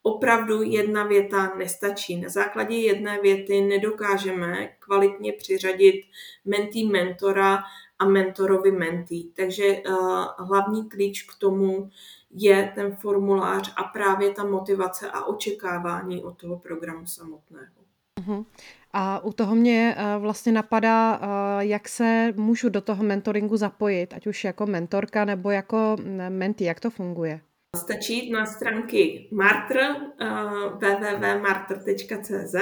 Opravdu 0.03 0.63
jedna 0.63 1.03
věta 1.03 1.53
nestačí. 1.57 2.21
Na 2.21 2.29
základě 2.29 2.75
jedné 2.75 3.21
věty 3.21 3.61
nedokážeme 3.61 4.69
kvalitně 4.79 5.33
přiřadit 5.33 6.01
mentý 6.45 6.89
mentora 6.89 7.63
a 7.99 8.05
mentorovi 8.05 8.71
mentý. 8.71 9.31
Takže 9.31 9.81
uh, 9.87 10.25
hlavní 10.37 10.89
klíč 10.89 11.23
k 11.23 11.39
tomu 11.39 11.89
je 12.31 12.71
ten 12.75 12.95
formulář 12.95 13.73
a 13.77 13.83
právě 13.83 14.31
ta 14.31 14.43
motivace 14.43 15.11
a 15.11 15.25
očekávání 15.25 16.23
od 16.23 16.37
toho 16.37 16.57
programu 16.57 17.05
samotného. 17.05 17.73
Uh-huh. 18.21 18.45
A 18.93 19.23
u 19.23 19.33
toho 19.33 19.55
mě 19.55 19.95
uh, 19.97 20.21
vlastně 20.21 20.51
napadá, 20.51 21.17
uh, 21.17 21.23
jak 21.59 21.89
se 21.89 22.33
můžu 22.35 22.69
do 22.69 22.81
toho 22.81 23.03
mentoringu 23.03 23.57
zapojit, 23.57 24.13
ať 24.13 24.27
už 24.27 24.43
jako 24.43 24.65
mentorka 24.65 25.25
nebo 25.25 25.51
jako 25.51 25.95
mentý, 26.29 26.63
jak 26.63 26.79
to 26.79 26.89
funguje? 26.89 27.41
Stačí 27.77 28.13
jít 28.13 28.31
na 28.31 28.45
stránky 28.45 29.29
Martr, 29.31 29.79
uh, 29.79 30.79
www.martr.cz 30.79 32.55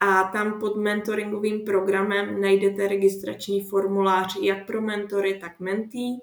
a 0.00 0.24
tam 0.24 0.60
pod 0.60 0.76
mentoringovým 0.76 1.64
programem 1.64 2.40
najdete 2.40 2.88
registrační 2.88 3.64
formulář 3.64 4.36
jak 4.42 4.66
pro 4.66 4.80
mentory, 4.80 5.38
tak 5.40 5.60
mentý 5.60 6.18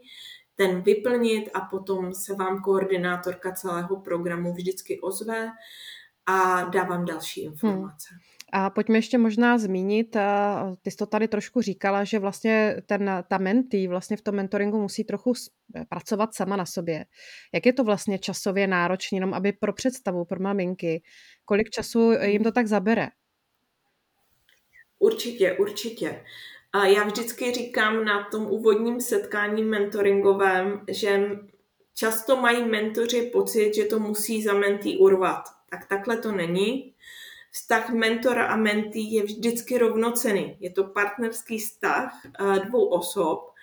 ten 0.62 0.82
vyplnit 0.82 1.50
a 1.54 1.62
potom 1.62 2.14
se 2.14 2.36
vám 2.36 2.62
koordinátorka 2.62 3.52
celého 3.52 3.96
programu 3.96 4.54
vždycky 4.54 5.00
ozve 5.00 5.52
a 6.26 6.64
dá 6.64 6.84
vám 6.84 7.06
další 7.06 7.42
hmm. 7.42 7.52
informace. 7.52 8.08
Hmm. 8.12 8.20
A 8.54 8.70
pojďme 8.70 8.98
ještě 8.98 9.18
možná 9.18 9.58
zmínit, 9.58 10.18
ty 10.82 10.92
jsi 10.92 10.98
to 10.98 11.06
tady 11.06 11.28
trošku 11.28 11.62
říkala, 11.62 12.04
že 12.04 12.20
vlastně 12.20 12.76
ten, 12.86 13.24
ta 13.28 13.38
mentý 13.38 13.88
vlastně 13.88 14.18
v 14.18 14.22
tom 14.22 14.36
mentoringu 14.36 14.82
musí 14.82 15.04
trochu 15.04 15.34
pracovat 15.90 16.36
sama 16.36 16.56
na 16.56 16.66
sobě. 16.66 17.06
Jak 17.54 17.66
je 17.66 17.74
to 17.74 17.84
vlastně 17.84 18.20
časově 18.20 18.68
náročné, 18.68 19.16
jenom 19.16 19.34
aby 19.34 19.54
pro 19.54 19.74
představu, 19.74 20.26
pro 20.26 20.40
maminky, 20.40 21.02
kolik 21.46 21.70
času 21.70 22.12
jim 22.12 22.44
to 22.44 22.52
tak 22.52 22.68
zabere? 22.68 23.08
Určitě, 25.00 25.54
určitě. 25.54 26.24
A 26.74 26.86
já 26.86 27.04
vždycky 27.04 27.52
říkám 27.52 28.06
na 28.06 28.24
tom 28.24 28.46
úvodním 28.46 29.02
setkání 29.02 29.64
mentoringovém, 29.64 30.86
že 30.88 31.30
často 31.96 32.36
mají 32.36 32.64
mentoři 32.64 33.22
pocit, 33.22 33.76
že 33.76 33.86
to 33.86 34.00
musí 34.00 34.44
za 34.44 34.54
mentý 34.54 34.98
urvat. 34.98 35.44
Tak 35.70 35.88
takhle 35.88 36.18
to 36.18 36.32
není. 36.32 36.94
Vztah 37.52 37.90
mentora 37.90 38.46
a 38.46 38.56
mentý 38.56 39.14
je 39.14 39.24
vždycky 39.24 39.78
rovnocený. 39.78 40.58
Je 40.60 40.70
to 40.70 40.84
partnerský 40.84 41.58
vztah 41.58 42.22
eh, 42.26 42.60
dvou 42.60 42.86
osob, 42.86 43.54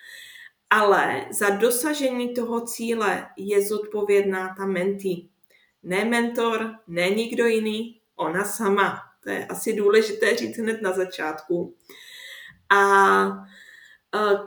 ale 0.69 1.25
za 1.31 1.49
dosažení 1.49 2.33
toho 2.33 2.61
cíle 2.61 3.27
je 3.37 3.61
zodpovědná 3.61 4.55
ta 4.57 4.65
mentý. 4.65 5.29
Ne 5.83 6.05
mentor, 6.05 6.75
ne 6.87 7.09
nikdo 7.09 7.45
jiný, 7.45 8.01
ona 8.15 8.43
sama. 8.43 8.99
To 9.23 9.29
je 9.29 9.45
asi 9.45 9.73
důležité 9.73 10.35
říct 10.35 10.57
hned 10.57 10.81
na 10.81 10.91
začátku. 10.91 11.75
A 12.69 13.47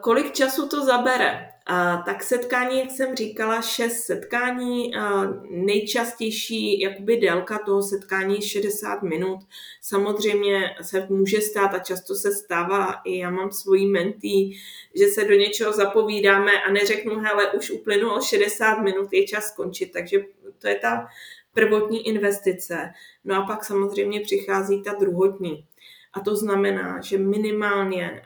kolik 0.01 0.33
času 0.33 0.69
to 0.69 0.85
zabere? 0.85 1.49
A 1.67 1.97
tak 1.97 2.23
setkání, 2.23 2.79
jak 2.79 2.91
jsem 2.91 3.15
říkala, 3.17 3.63
šest 3.63 4.01
setkání, 4.01 4.97
a 4.97 5.25
nejčastější 5.51 6.81
jakoby 6.81 7.17
délka 7.17 7.59
toho 7.59 7.83
setkání 7.83 8.35
je 8.35 8.43
60 8.43 9.03
minut. 9.03 9.39
Samozřejmě 9.81 10.77
se 10.83 11.07
může 11.11 11.41
stát 11.41 11.75
a 11.75 11.79
často 11.79 12.15
se 12.15 12.33
stává, 12.33 12.95
i 13.05 13.19
já 13.19 13.31
mám 13.31 13.51
svojí 13.51 13.87
mentý, 13.87 14.53
že 14.95 15.07
se 15.07 15.25
do 15.25 15.35
něčeho 15.35 15.73
zapovídáme 15.73 16.53
a 16.63 16.73
neřeknu, 16.73 17.19
hele, 17.19 17.53
už 17.53 17.71
uplynulo 17.71 18.21
60 18.21 18.79
minut, 18.79 19.13
je 19.13 19.27
čas 19.27 19.49
skončit, 19.49 19.87
takže 19.93 20.19
to 20.59 20.69
je 20.69 20.75
ta 20.75 21.07
prvotní 21.55 22.09
investice. 22.09 22.91
No 23.25 23.37
a 23.37 23.47
pak 23.47 23.65
samozřejmě 23.65 24.21
přichází 24.21 24.83
ta 24.83 24.95
druhotní. 24.95 25.65
A 26.13 26.21
to 26.21 26.37
znamená, 26.37 27.01
že 27.01 27.19
minimálně 27.19 28.23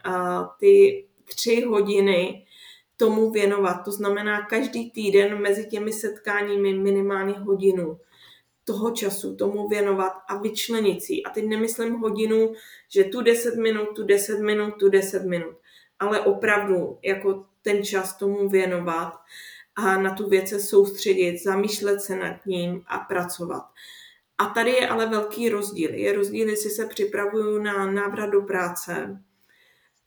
ty 0.61 1.05
tři 1.25 1.61
hodiny 1.61 2.47
tomu 2.97 3.31
věnovat. 3.31 3.75
To 3.85 3.93
znamená 3.93 4.47
každý 4.47 4.91
týden 4.91 5.43
mezi 5.43 5.67
těmi 5.67 5.93
setkáními 5.93 6.75
minimálně 6.75 7.33
hodinu 7.33 8.01
toho 8.65 8.91
času 8.91 9.37
tomu 9.37 9.69
věnovat 9.69 10.13
a 10.29 10.37
vyčlenit 10.37 11.03
si. 11.03 11.23
A 11.23 11.31
teď 11.31 11.45
nemyslím 11.45 11.95
hodinu, 11.95 12.53
že 12.89 13.05
tu 13.05 13.23
10 13.23 13.57
minut, 13.57 13.89
tu 13.97 14.05
10 14.05 14.41
minut, 14.41 14.75
tu 14.79 14.89
10 14.89 15.25
minut, 15.25 15.57
ale 15.99 16.21
opravdu 16.21 16.99
jako 17.03 17.45
ten 17.63 17.85
čas 17.85 18.17
tomu 18.17 18.49
věnovat 18.49 19.13
a 19.77 19.99
na 19.99 20.15
tu 20.15 20.29
věc 20.29 20.49
se 20.49 20.61
soustředit, 20.61 21.39
zamýšlet 21.39 22.01
se 22.01 22.17
nad 22.17 22.47
ním 22.47 22.83
a 22.87 22.99
pracovat. 22.99 23.63
A 24.39 24.47
tady 24.47 24.71
je 24.71 24.89
ale 24.89 25.07
velký 25.07 25.49
rozdíl. 25.49 25.95
Je 25.95 26.13
rozdíl, 26.13 26.49
jestli 26.49 26.71
se 26.71 26.87
připravuju 26.87 27.59
na 27.59 27.93
návrat 27.93 28.27
do 28.27 28.43
práce, 28.43 29.19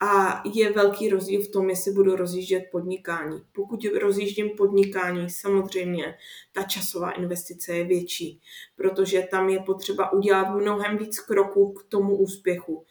a 0.01 0.41
je 0.53 0.71
velký 0.71 1.09
rozdíl 1.09 1.41
v 1.41 1.51
tom, 1.51 1.69
jestli 1.69 1.91
budu 1.91 2.15
rozjíždět 2.15 2.63
podnikání. 2.71 3.41
Pokud 3.51 3.85
rozjíždím 4.01 4.49
podnikání, 4.49 5.29
samozřejmě 5.29 6.15
ta 6.51 6.63
časová 6.63 7.11
investice 7.11 7.73
je 7.73 7.83
větší, 7.83 8.41
protože 8.75 9.27
tam 9.31 9.49
je 9.49 9.59
potřeba 9.59 10.13
udělat 10.13 10.55
mnohem 10.55 10.97
víc 10.97 11.19
kroků 11.19 11.73
k 11.73 11.83
tomu 11.83 12.17
úspěchu. 12.17 12.85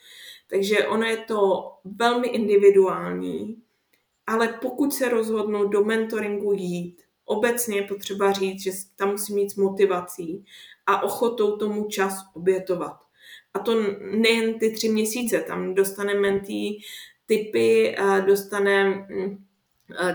Takže 0.51 0.87
ono 0.87 1.05
je 1.05 1.17
to 1.17 1.71
velmi 1.85 2.29
individuální, 2.29 3.63
ale 4.27 4.59
pokud 4.63 4.95
se 4.95 5.09
rozhodnu 5.09 5.69
do 5.69 5.85
mentoringu 5.85 6.53
jít, 6.53 7.03
obecně 7.25 7.77
je 7.77 7.83
potřeba 7.83 8.33
říct, 8.33 8.63
že 8.63 8.71
tam 8.97 9.11
musí 9.11 9.35
mít 9.35 9.57
motivací 9.57 10.45
a 10.89 11.03
ochotou 11.03 11.57
tomu 11.57 11.89
čas 11.89 12.15
obětovat. 12.35 12.97
A 13.55 13.59
to 13.59 13.83
nejen 14.01 14.59
ty 14.59 14.71
tři 14.71 14.89
měsíce, 14.89 15.41
tam 15.41 15.75
dostane 15.75 16.15
mentý 16.15 16.79
typy, 17.27 17.97
dostane 18.27 19.07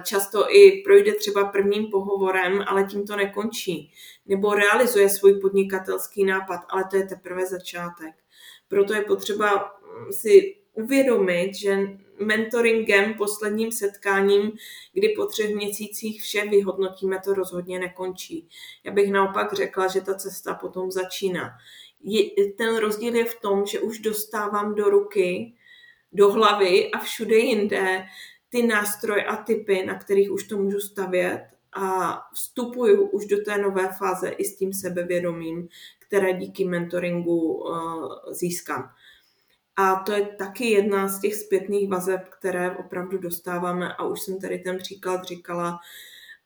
často 0.04 0.56
i 0.56 0.82
projde 0.86 1.14
třeba 1.14 1.46
prvním 1.46 1.92
pohovorem, 1.92 2.64
ale 2.68 2.84
tím 2.84 3.08
to 3.08 3.16
nekončí. 3.16 3.92
Nebo 4.26 4.54
realizuje 4.54 5.10
svůj 5.10 5.34
podnikatelský 5.34 6.24
nápad, 6.24 6.60
ale 6.70 6.84
to 6.92 6.98
je 6.98 7.08
teprve 7.08 7.46
začátek. 7.46 8.16
Proto 8.68 8.94
je 8.94 9.02
potřeba 9.02 9.56
mm, 9.56 10.14
si 10.14 10.56
uvědomit, 10.74 11.56
že 11.56 11.78
mentoringem, 12.26 13.14
posledním 13.14 13.72
setkáním, 13.72 14.52
kdy 14.94 15.10
po 15.10 15.26
třech 15.26 15.56
měsících 15.56 16.22
vše 16.22 16.46
vyhodnotíme, 16.50 17.20
to 17.26 17.34
rozhodně 17.34 17.80
nekončí. 17.80 18.48
Já 18.84 18.92
bych 18.92 19.12
naopak 19.12 19.54
řekla, 19.54 19.88
že 19.88 20.02
ta 20.02 20.16
cesta 20.16 20.54
potom 20.54 20.92
začíná 20.92 21.50
je, 22.04 22.54
ten 22.54 22.78
rozdíl 22.78 23.16
je 23.16 23.26
v 23.26 23.40
tom, 23.40 23.66
že 23.66 23.80
už 23.80 24.00
dostávám 24.00 24.76
do 24.76 24.90
ruky, 24.90 25.54
do 26.12 26.32
hlavy 26.32 26.92
a 26.92 27.00
všude 27.00 27.36
jinde 27.36 28.06
ty 28.50 28.68
nástroje 28.68 29.24
a 29.24 29.36
typy, 29.36 29.86
na 29.86 30.00
kterých 30.00 30.32
už 30.32 30.44
to 30.44 30.58
můžu 30.58 30.80
stavět 30.80 31.48
a 31.74 32.20
vstupuju 32.34 33.10
už 33.10 33.26
do 33.26 33.44
té 33.44 33.58
nové 33.58 33.90
fáze 33.98 34.30
i 34.30 34.46
s 34.46 34.56
tím 34.56 34.74
sebevědomím, 34.74 35.68
které 36.00 36.34
díky 36.34 36.66
mentoringu 36.66 37.54
uh, 37.54 38.14
získám. 38.32 38.90
A 39.76 39.96
to 39.96 40.12
je 40.12 40.26
taky 40.26 40.66
jedna 40.70 41.08
z 41.08 41.22
těch 41.22 41.36
zpětných 41.36 41.90
vazeb, 41.90 42.30
které 42.40 42.72
opravdu 42.72 43.18
dostáváme 43.18 43.94
a 43.94 44.04
už 44.04 44.22
jsem 44.22 44.40
tady 44.40 44.60
ten 44.60 44.78
příklad 44.78 45.24
říkala 45.24 45.80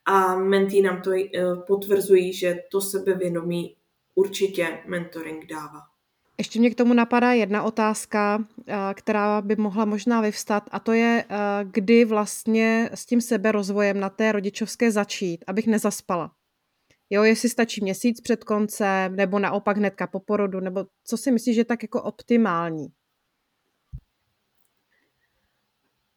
a 0.06 0.36
mentí 0.36 0.82
nám 0.82 1.02
to 1.02 1.10
uh, 1.10 1.18
potvrzují, 1.68 2.34
že 2.34 2.60
to 2.72 2.82
sebevědomí 2.82 3.76
určitě 4.16 4.80
mentoring 4.88 5.46
dává. 5.46 5.82
Ještě 6.38 6.60
mě 6.60 6.70
k 6.70 6.76
tomu 6.76 6.94
napadá 6.94 7.32
jedna 7.32 7.64
otázka, 7.64 8.46
eh, 8.68 8.74
která 8.94 9.42
by 9.42 9.56
mohla 9.56 9.86
možná 9.86 10.22
vyvstat, 10.22 10.64
a 10.72 10.80
to 10.80 10.94
je, 10.94 11.26
eh, 11.30 11.36
kdy 11.72 12.06
vlastně 12.06 12.90
s 12.94 13.06
tím 13.06 13.22
seberozvojem 13.22 14.00
na 14.00 14.10
té 14.10 14.32
rodičovské 14.32 14.92
začít, 14.92 15.44
abych 15.48 15.68
nezaspala. 15.68 16.32
Jo, 17.10 17.24
jestli 17.24 17.50
stačí 17.50 17.82
měsíc 17.82 18.22
před 18.22 18.44
koncem, 18.44 19.16
nebo 19.16 19.40
naopak 19.40 19.78
hnedka 19.78 20.08
po 20.08 20.20
porodu, 20.20 20.60
nebo 20.60 20.86
co 21.04 21.18
si 21.18 21.32
myslíš, 21.32 21.56
že 21.56 21.62
je 21.62 21.66
tak 21.66 21.84
jako 21.84 22.02
optimální? 22.02 22.88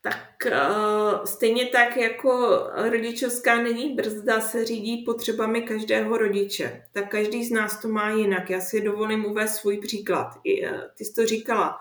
Tak 0.02 0.46
uh, 0.46 1.24
stejně 1.24 1.66
tak 1.66 1.96
jako 1.96 2.60
rodičovská 2.90 3.62
není 3.62 3.94
brzda 3.94 4.40
se 4.40 4.64
řídí 4.64 5.04
potřebami 5.04 5.62
každého 5.62 6.16
rodiče. 6.16 6.82
Tak 6.92 7.10
každý 7.10 7.44
z 7.44 7.50
nás 7.50 7.80
to 7.80 7.88
má 7.88 8.10
jinak. 8.10 8.50
Já 8.50 8.60
si 8.60 8.80
dovolím 8.80 9.24
uvést 9.24 9.56
svůj 9.56 9.78
příklad. 9.78 10.26
I, 10.44 10.68
uh, 10.68 10.76
ty 10.98 11.04
jsi 11.04 11.12
to 11.12 11.26
říkala. 11.26 11.78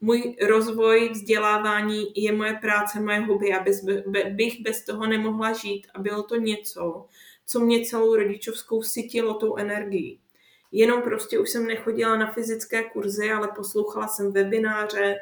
Můj 0.00 0.36
rozvoj, 0.42 1.08
vzdělávání 1.12 2.06
je 2.16 2.32
moje 2.32 2.54
práce, 2.54 3.00
moje 3.00 3.20
hobby 3.20 3.52
a 3.52 3.62
bez, 3.62 3.84
be, 3.84 4.24
bych 4.30 4.60
bez 4.62 4.84
toho 4.84 5.06
nemohla 5.06 5.52
žít. 5.52 5.86
A 5.94 6.00
bylo 6.00 6.22
to 6.22 6.36
něco, 6.36 7.06
co 7.46 7.60
mě 7.60 7.84
celou 7.84 8.16
rodičovskou 8.16 8.82
sytilo 8.82 9.34
tou 9.34 9.56
energií. 9.56 10.20
Jenom 10.72 11.02
prostě 11.02 11.38
už 11.38 11.50
jsem 11.50 11.66
nechodila 11.66 12.16
na 12.16 12.30
fyzické 12.30 12.84
kurzy, 12.84 13.32
ale 13.32 13.48
poslouchala 13.56 14.08
jsem 14.08 14.32
webináře, 14.32 15.16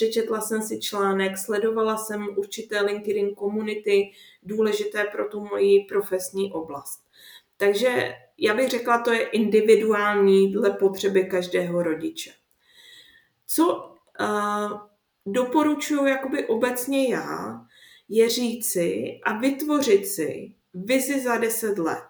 Přečetla 0.00 0.40
jsem 0.40 0.62
si 0.62 0.80
článek, 0.80 1.38
sledovala 1.38 1.96
jsem 1.96 2.28
určité 2.36 2.80
LinkedIn 2.80 3.34
komunity, 3.34 4.12
důležité 4.42 5.04
pro 5.04 5.28
tu 5.28 5.40
moji 5.40 5.84
profesní 5.84 6.52
oblast. 6.52 7.00
Takže 7.56 8.14
já 8.38 8.54
bych 8.54 8.70
řekla, 8.70 9.02
to 9.02 9.12
je 9.12 9.28
individuální 9.28 10.52
dle 10.52 10.70
potřeby 10.70 11.24
každého 11.24 11.82
rodiče. 11.82 12.32
Co 13.46 13.94
uh, 14.20 14.80
doporučuji 15.26 16.06
jakoby 16.06 16.46
obecně 16.46 17.08
já, 17.08 17.60
je 18.08 18.28
říci 18.28 19.20
a 19.24 19.38
vytvořit 19.38 20.06
si 20.06 20.54
vizi 20.74 21.20
za 21.20 21.36
10 21.36 21.78
let. 21.78 22.09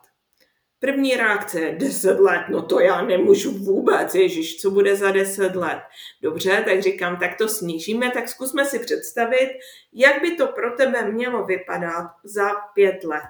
První 0.81 1.17
reakce 1.17 1.75
10 1.79 2.21
let, 2.21 2.45
no 2.49 2.63
to 2.63 2.81
já 2.81 3.03
nemůžu 3.03 3.53
vůbec, 3.53 4.15
ježiš, 4.15 4.57
co 4.57 4.71
bude 4.71 4.97
za 4.97 5.11
10 5.11 5.57
let. 5.57 5.79
Dobře, 6.23 6.63
tak 6.65 6.83
říkám, 6.83 7.17
tak 7.17 7.39
to 7.39 7.49
snížíme, 7.49 8.11
tak 8.11 8.29
zkusme 8.29 8.65
si 8.65 8.79
představit, 8.79 9.59
jak 9.93 10.23
by 10.23 10.31
to 10.31 10.47
pro 10.47 10.71
tebe 10.77 11.13
mělo 11.13 11.45
vypadat 11.45 12.11
za 12.25 12.51
5 12.75 13.05
let. 13.05 13.29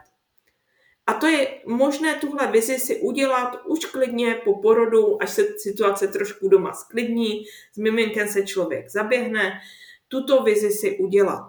A 1.06 1.14
to 1.14 1.26
je 1.26 1.60
možné 1.66 2.14
tuhle 2.14 2.46
vizi 2.46 2.78
si 2.78 3.00
udělat 3.00 3.60
už 3.66 3.84
klidně 3.84 4.34
po 4.44 4.58
porodu, 4.58 5.22
až 5.22 5.30
se 5.30 5.42
situace 5.58 6.08
trošku 6.08 6.48
doma 6.48 6.72
sklidní, 6.72 7.44
s 7.72 7.78
miminkem 7.78 8.28
se 8.28 8.46
člověk 8.46 8.90
zaběhne, 8.90 9.60
tuto 10.08 10.42
vizi 10.42 10.70
si 10.70 10.98
udělat. 10.98 11.46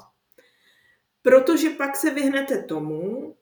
Protože 1.22 1.70
pak 1.70 1.96
se 1.96 2.12
vyhnete 2.12 2.64
tomu, 2.64 3.36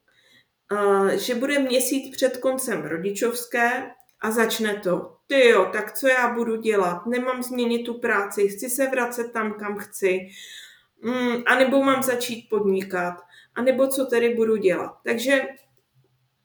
že 1.15 1.35
bude 1.35 1.59
měsíc 1.59 2.15
před 2.15 2.37
koncem 2.37 2.81
rodičovské 2.81 3.91
a 4.21 4.31
začne 4.31 4.75
to. 4.75 5.15
Ty 5.27 5.47
jo, 5.47 5.69
tak 5.73 5.93
co 5.93 6.07
já 6.07 6.33
budu 6.33 6.55
dělat? 6.55 7.05
Nemám 7.05 7.43
změnit 7.43 7.83
tu 7.83 7.99
práci, 7.99 8.47
chci 8.47 8.69
se 8.69 8.87
vracet 8.87 9.31
tam, 9.31 9.53
kam 9.53 9.77
chci. 9.77 10.29
Mm, 11.01 11.43
a 11.45 11.55
nebo 11.55 11.83
mám 11.83 12.03
začít 12.03 12.49
podnikat. 12.49 13.13
A 13.55 13.61
nebo 13.61 13.87
co 13.87 14.05
tedy 14.05 14.35
budu 14.35 14.55
dělat. 14.55 14.97
Takže 15.03 15.41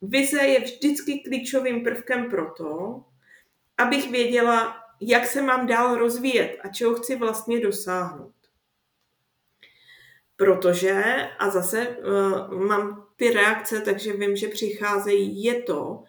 vize 0.01 0.41
je 0.41 0.59
vždycky 0.59 1.19
klíčovým 1.19 1.83
prvkem 1.83 2.29
pro 2.29 2.51
to, 2.51 3.03
abych 3.77 4.11
věděla, 4.11 4.77
jak 5.01 5.25
se 5.25 5.41
mám 5.41 5.67
dál 5.67 5.95
rozvíjet 5.95 6.57
a 6.63 6.67
čeho 6.67 6.95
chci 6.95 7.15
vlastně 7.15 7.59
dosáhnout. 7.59 8.34
Protože, 10.37 11.03
a 11.39 11.49
zase 11.49 11.87
uh, 11.87 12.53
mám 12.67 13.07
ty 13.15 13.31
reakce, 13.31 13.81
takže 13.81 14.13
vím, 14.13 14.35
že 14.35 14.47
přicházejí, 14.47 15.43
je 15.43 15.61
to, 15.61 16.03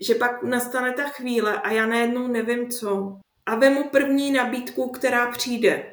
že 0.00 0.14
pak 0.14 0.42
nastane 0.42 0.92
ta 0.92 1.08
chvíle 1.08 1.60
a 1.60 1.72
já 1.72 1.86
najednou 1.86 2.28
nevím 2.28 2.70
co. 2.70 3.18
A 3.46 3.54
vemu 3.54 3.88
první 3.88 4.30
nabídku, 4.30 4.88
která 4.90 5.30
přijde. 5.30 5.92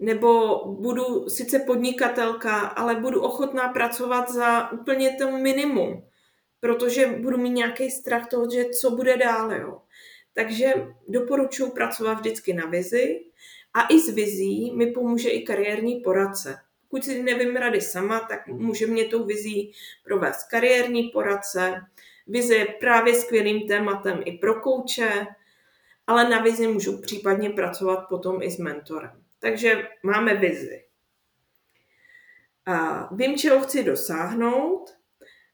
Nebo 0.00 0.62
budu 0.66 1.28
sice 1.28 1.58
podnikatelka, 1.58 2.58
ale 2.58 2.94
budu 2.94 3.22
ochotná 3.22 3.68
pracovat 3.68 4.30
za 4.30 4.72
úplně 4.72 5.16
to 5.18 5.30
minimum, 5.30 6.04
protože 6.60 7.06
budu 7.06 7.38
mít 7.38 7.50
nějaký 7.50 7.90
strach 7.90 8.28
toho, 8.28 8.50
že 8.50 8.64
co 8.64 8.90
bude 8.90 9.16
dál. 9.16 9.52
Jo. 9.52 9.80
Takže 10.32 10.74
doporučuji 11.08 11.70
pracovat 11.70 12.14
vždycky 12.14 12.52
na 12.52 12.66
vizi 12.66 13.20
a 13.74 13.86
i 13.88 14.00
s 14.00 14.08
vizí 14.08 14.72
mi 14.72 14.86
pomůže 14.86 15.28
i 15.28 15.42
kariérní 15.42 16.00
poradce. 16.00 16.58
Pokud 16.88 17.04
si 17.04 17.22
nevím 17.22 17.56
rady 17.56 17.80
sama, 17.80 18.20
tak 18.20 18.46
může 18.46 18.86
mě 18.86 19.04
tou 19.04 19.24
vizí 19.24 19.72
provést 20.04 20.44
kariérní 20.44 21.02
poradce. 21.02 21.80
Vize 22.26 22.54
je 22.54 22.66
právě 22.80 23.14
skvělým 23.14 23.68
tématem 23.68 24.22
i 24.24 24.32
pro 24.32 24.60
kouče, 24.60 25.26
ale 26.06 26.28
na 26.28 26.42
vizi 26.42 26.66
můžu 26.66 27.00
případně 27.00 27.50
pracovat 27.50 28.08
potom 28.08 28.42
i 28.42 28.50
s 28.50 28.58
mentorem. 28.58 29.22
Takže 29.38 29.88
máme 30.02 30.34
vizi. 30.34 30.84
A 32.66 33.08
vím, 33.14 33.38
čeho 33.38 33.60
chci 33.60 33.84
dosáhnout, 33.84 34.96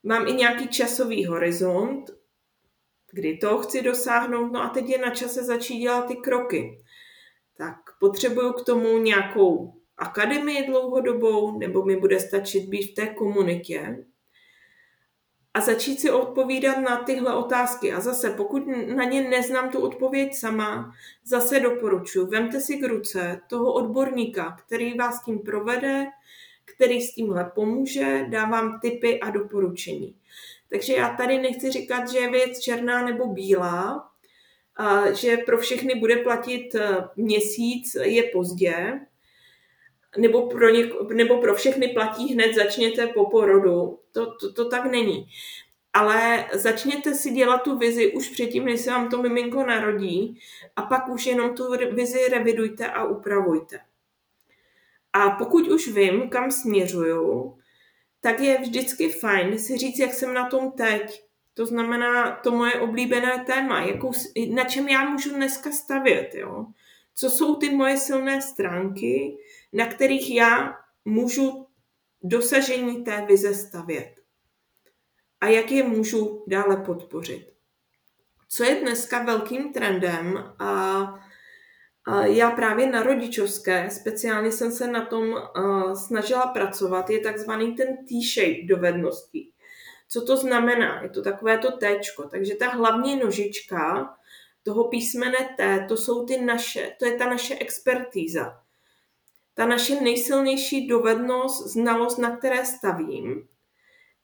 mám 0.03 0.29
i 0.29 0.33
nějaký 0.33 0.68
časový 0.68 1.27
horizont, 1.27 2.11
kdy 3.12 3.37
to 3.37 3.59
chci 3.59 3.83
dosáhnout, 3.83 4.53
no 4.53 4.62
a 4.62 4.68
teď 4.68 4.89
je 4.89 4.99
na 4.99 5.11
čase 5.11 5.45
začít 5.45 5.79
dělat 5.79 6.07
ty 6.07 6.16
kroky. 6.16 6.83
Tak 7.61 7.77
potřebuju 8.01 8.53
k 8.53 8.65
tomu 8.65 8.99
nějakou 8.99 9.75
akademii 9.99 10.67
dlouhodobou, 10.67 11.59
nebo 11.59 11.85
mi 11.85 11.97
bude 11.97 12.21
stačit 12.21 12.69
být 12.69 12.93
v 12.93 12.95
té 12.95 13.07
komunitě 13.07 14.05
a 15.55 15.61
začít 15.61 16.01
si 16.01 16.11
odpovídat 16.11 16.79
na 16.79 16.97
tyhle 16.97 17.35
otázky. 17.35 17.93
A 17.93 18.01
zase, 18.01 18.31
pokud 18.31 18.63
na 18.95 19.05
ně 19.05 19.29
neznám 19.29 19.71
tu 19.71 19.81
odpověď 19.81 20.35
sama, 20.35 20.93
zase 21.25 21.61
doporučuji, 21.61 22.27
vemte 22.27 22.61
si 22.61 22.77
k 22.77 22.89
ruce 22.89 23.41
toho 23.49 23.73
odborníka, 23.73 24.57
který 24.67 24.95
vás 24.95 25.25
tím 25.25 25.39
provede, 25.39 26.07
který 26.65 27.03
s 27.03 27.15
tímhle 27.15 27.53
pomůže, 27.55 28.27
dávám 28.29 28.81
tipy 28.81 29.21
a 29.21 29.31
doporučení. 29.31 30.17
Takže 30.69 30.93
já 30.93 31.17
tady 31.17 31.39
nechci 31.39 31.71
říkat, 31.71 32.09
že 32.09 32.19
je 32.19 32.31
věc 32.31 32.59
černá 32.59 33.05
nebo 33.05 33.27
bílá, 33.27 34.10
že 35.14 35.37
pro 35.37 35.59
všechny 35.59 35.95
bude 35.95 36.16
platit 36.16 36.74
eh, 36.74 37.09
měsíc 37.16 37.97
je 38.03 38.22
pozdě, 38.22 39.01
nebo 40.18 40.47
pro, 40.47 40.68
něk- 40.68 41.14
nebo 41.14 41.41
pro 41.41 41.55
všechny 41.55 41.89
platí 41.89 42.35
hned 42.35 42.55
začněte 42.55 43.07
po 43.07 43.31
porodu. 43.31 43.99
To, 44.12 44.37
to, 44.37 44.53
to 44.53 44.68
tak 44.68 44.85
není. 44.85 45.26
Ale 45.93 46.47
začněte 46.53 47.14
si 47.14 47.31
dělat 47.31 47.62
tu 47.62 47.78
vizi 47.78 48.12
už 48.12 48.28
předtím, 48.28 48.64
než 48.64 48.81
se 48.81 48.91
vám 48.91 49.11
to 49.11 49.22
miminko 49.22 49.66
narodí 49.66 50.41
a 50.76 50.83
pak 50.83 51.09
už 51.09 51.26
jenom 51.26 51.55
tu 51.55 51.70
vizi 51.93 52.28
revidujte 52.28 52.87
a 52.87 53.05
upravujte. 53.05 53.81
A 55.12 55.31
pokud 55.31 55.68
už 55.68 55.89
vím, 55.89 56.28
kam 56.28 56.51
směřuju, 56.51 57.57
tak 58.20 58.41
je 58.41 58.59
vždycky 58.59 59.11
fajn 59.11 59.59
si 59.59 59.78
říct, 59.78 59.99
jak 59.99 60.14
jsem 60.14 60.35
na 60.35 60.49
tom 60.49 60.72
teď. 60.72 61.30
To 61.61 61.67
znamená 61.67 62.37
to 62.37 62.51
moje 62.51 62.81
oblíbené 62.81 63.45
téma, 63.47 63.81
jakou, 63.81 64.13
na 64.55 64.65
čem 64.65 64.89
já 64.89 65.09
můžu 65.09 65.35
dneska 65.35 65.73
stavět. 65.73 66.35
Jo? 66.35 66.67
Co 67.15 67.31
jsou 67.31 67.57
ty 67.57 67.71
moje 67.71 67.97
silné 67.97 68.43
stránky, 68.43 69.37
na 69.73 69.87
kterých 69.87 70.35
já 70.35 70.77
můžu 71.05 71.67
dosažení 72.23 73.05
té 73.05 73.27
vize 73.27 73.55
stavět. 73.55 74.15
A 75.41 75.47
jak 75.47 75.71
je 75.71 75.83
můžu 75.83 76.45
dále 76.47 76.77
podpořit. 76.77 77.53
Co 78.49 78.65
je 78.65 78.75
dneska 78.75 79.23
velkým 79.23 79.73
trendem 79.73 80.55
a 80.59 81.03
já 82.25 82.51
právě 82.51 82.91
na 82.91 83.03
rodičovské, 83.03 83.91
speciálně 83.91 84.53
jsem 84.53 84.73
se 84.73 84.87
na 84.87 85.05
tom 85.05 85.35
snažila 86.07 86.47
pracovat, 86.47 87.11
je 87.11 87.21
takzvaný 87.21 87.75
ten 87.75 88.07
T-shape 88.07 88.67
dovedností. 88.69 89.53
Co 90.13 90.25
to 90.25 90.37
znamená? 90.37 91.03
Je 91.03 91.09
to 91.09 91.23
takové 91.23 91.59
to 91.59 91.71
T, 91.71 92.01
takže 92.31 92.55
ta 92.55 92.69
hlavní 92.69 93.17
nožička 93.17 94.15
toho 94.63 94.89
písmene 94.89 95.55
T, 95.57 95.87
to 95.89 95.97
jsou 95.97 96.27
ty 96.27 96.41
naše, 96.41 96.97
to 96.99 97.07
je 97.07 97.17
ta 97.17 97.27
naše 97.27 97.55
expertíza. 97.55 98.63
Ta 99.55 99.67
naše 99.67 100.01
nejsilnější 100.01 100.89
dovednost, 100.89 101.67
znalost, 101.67 102.19
na 102.19 102.37
které 102.37 102.65
stavím, 102.65 103.49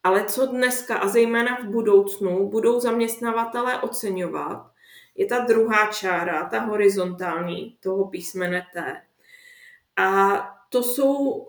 ale 0.03 0.25
co 0.25 0.47
dneska 0.47 0.97
a 0.97 1.09
zejména 1.09 1.57
v 1.57 1.65
budoucnu 1.65 2.49
budou 2.49 2.81
zaměstnavatelé 2.81 3.81
oceňovat, 3.81 4.71
je 5.15 5.27
ta 5.27 5.39
druhá 5.39 5.87
čára, 5.87 6.49
ta 6.49 6.61
horizontální 6.61 7.77
toho 7.81 8.09
písmene 8.09 8.67
T. 8.73 9.03
A 9.97 10.39
to 10.69 10.83
jsou 10.83 11.47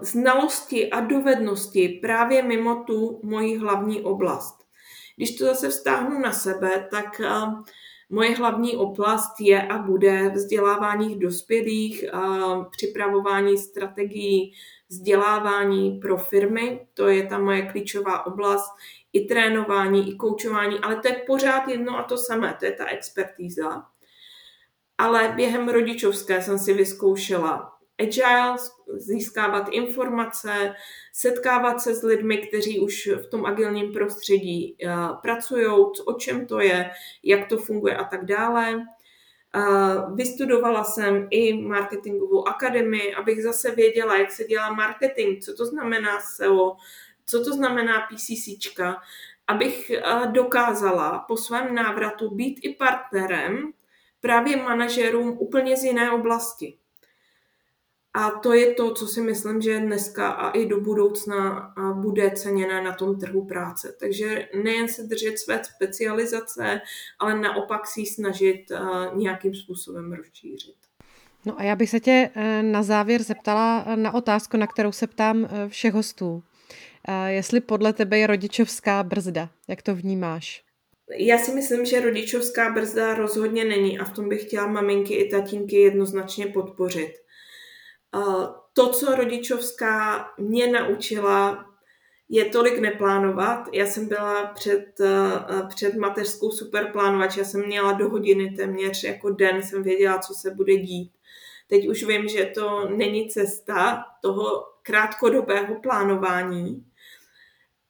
znalosti 0.00 0.90
a 0.90 1.00
dovednosti 1.00 1.88
právě 2.02 2.42
mimo 2.42 2.74
tu 2.74 3.20
moji 3.22 3.58
hlavní 3.58 4.02
oblast. 4.02 4.66
Když 5.16 5.36
to 5.36 5.44
zase 5.44 5.68
vztáhnu 5.68 6.18
na 6.20 6.32
sebe, 6.32 6.88
tak 6.90 7.20
eh, 7.20 7.30
moje 8.10 8.36
hlavní 8.36 8.76
oblast 8.76 9.40
je 9.40 9.62
a 9.62 9.78
bude 9.78 10.28
vzdělávání 10.28 11.18
dospělých, 11.18 12.02
eh, 12.04 12.18
připravování 12.70 13.58
strategií, 13.58 14.52
vzdělávání 14.88 15.98
pro 15.98 16.16
firmy, 16.16 16.86
to 16.94 17.08
je 17.08 17.26
ta 17.26 17.38
moje 17.38 17.62
klíčová 17.62 18.26
oblast, 18.26 18.70
i 19.12 19.20
trénování, 19.20 20.10
i 20.10 20.16
koučování, 20.16 20.78
ale 20.78 20.96
to 20.96 21.08
je 21.08 21.22
pořád 21.26 21.68
jedno 21.68 21.98
a 21.98 22.02
to 22.02 22.18
samé, 22.18 22.56
to 22.58 22.64
je 22.64 22.72
ta 22.72 22.86
expertíza. 22.86 23.82
Ale 24.98 25.32
během 25.36 25.68
rodičovské 25.68 26.42
jsem 26.42 26.58
si 26.58 26.72
vyzkoušela 26.72 27.75
agile, 27.98 28.56
získávat 28.96 29.68
informace, 29.70 30.74
setkávat 31.12 31.80
se 31.80 31.94
s 31.94 32.02
lidmi, 32.02 32.38
kteří 32.38 32.80
už 32.80 33.06
v 33.06 33.26
tom 33.30 33.46
agilním 33.46 33.92
prostředí 33.92 34.76
uh, 34.84 35.16
pracují, 35.22 35.66
o 36.06 36.12
čem 36.12 36.46
to 36.46 36.60
je, 36.60 36.90
jak 37.22 37.48
to 37.48 37.58
funguje 37.58 37.96
a 37.96 38.04
tak 38.04 38.24
dále. 38.24 38.74
Uh, 39.56 40.16
vystudovala 40.16 40.84
jsem 40.84 41.26
i 41.30 41.62
marketingovou 41.62 42.48
akademii, 42.48 43.14
abych 43.14 43.42
zase 43.42 43.70
věděla, 43.70 44.16
jak 44.16 44.32
se 44.32 44.44
dělá 44.44 44.72
marketing, 44.72 45.42
co 45.42 45.54
to 45.54 45.66
znamená 45.66 46.20
SEO, 46.20 46.76
co 47.26 47.44
to 47.44 47.52
znamená 47.52 48.00
PCCčka, 48.00 49.00
abych 49.46 49.90
uh, 49.90 50.32
dokázala 50.32 51.18
po 51.18 51.36
svém 51.36 51.74
návratu 51.74 52.34
být 52.34 52.60
i 52.62 52.74
partnerem 52.74 53.72
právě 54.20 54.56
manažerům 54.56 55.36
úplně 55.38 55.76
z 55.76 55.84
jiné 55.84 56.10
oblasti. 56.10 56.78
A 58.16 58.30
to 58.30 58.52
je 58.52 58.74
to, 58.74 58.94
co 58.94 59.06
si 59.06 59.20
myslím, 59.20 59.60
že 59.60 59.80
dneska 59.80 60.28
a 60.28 60.50
i 60.50 60.66
do 60.66 60.80
budoucna 60.80 61.72
bude 61.94 62.30
ceněné 62.30 62.82
na 62.82 62.92
tom 62.92 63.18
trhu 63.18 63.44
práce. 63.44 63.96
Takže 64.00 64.48
nejen 64.62 64.88
se 64.88 65.02
držet 65.02 65.38
své 65.38 65.60
specializace, 65.64 66.80
ale 67.18 67.40
naopak 67.40 67.86
si 67.86 68.00
ji 68.00 68.06
snažit 68.06 68.64
nějakým 69.14 69.54
způsobem 69.54 70.12
rozšířit. 70.12 70.74
No 71.44 71.60
a 71.60 71.62
já 71.62 71.76
bych 71.76 71.90
se 71.90 72.00
tě 72.00 72.30
e, 72.34 72.62
na 72.62 72.82
závěr 72.82 73.22
zeptala 73.22 73.86
na 73.96 74.14
otázku, 74.14 74.56
na 74.56 74.66
kterou 74.66 74.92
se 74.92 75.06
ptám 75.06 75.44
e, 75.44 75.68
všech 75.68 75.94
hostů. 75.94 76.42
E, 77.08 77.32
jestli 77.32 77.60
podle 77.60 77.92
tebe 77.92 78.18
je 78.18 78.26
rodičovská 78.26 79.02
brzda, 79.02 79.48
jak 79.68 79.82
to 79.82 79.94
vnímáš? 79.94 80.62
Já 81.18 81.38
si 81.38 81.54
myslím, 81.54 81.84
že 81.84 82.00
rodičovská 82.00 82.72
brzda 82.72 83.14
rozhodně 83.14 83.64
není 83.64 83.98
a 83.98 84.04
v 84.04 84.12
tom 84.12 84.28
bych 84.28 84.42
chtěla 84.42 84.66
maminky 84.66 85.14
i 85.14 85.30
tatínky 85.30 85.76
jednoznačně 85.76 86.46
podpořit 86.46 87.25
to, 88.72 88.88
co 88.88 89.14
rodičovská 89.14 90.28
mě 90.38 90.66
naučila, 90.66 91.66
je 92.28 92.44
tolik 92.44 92.78
neplánovat. 92.78 93.68
Já 93.72 93.86
jsem 93.86 94.08
byla 94.08 94.46
před, 94.46 95.00
eh, 95.00 95.62
před 95.68 95.94
mateřskou 95.94 96.50
superplánovač, 96.50 97.36
já 97.36 97.44
jsem 97.44 97.66
měla 97.66 97.92
do 97.92 98.08
hodiny 98.08 98.50
téměř 98.50 99.04
jako 99.04 99.30
den, 99.30 99.62
jsem 99.62 99.82
věděla, 99.82 100.18
co 100.18 100.34
se 100.34 100.50
bude 100.50 100.76
dít. 100.76 101.12
Teď 101.68 101.88
už 101.88 102.04
vím, 102.04 102.28
že 102.28 102.52
to 102.54 102.88
není 102.88 103.28
cesta 103.28 104.04
toho 104.22 104.64
krátkodobého 104.82 105.80
plánování, 105.80 106.86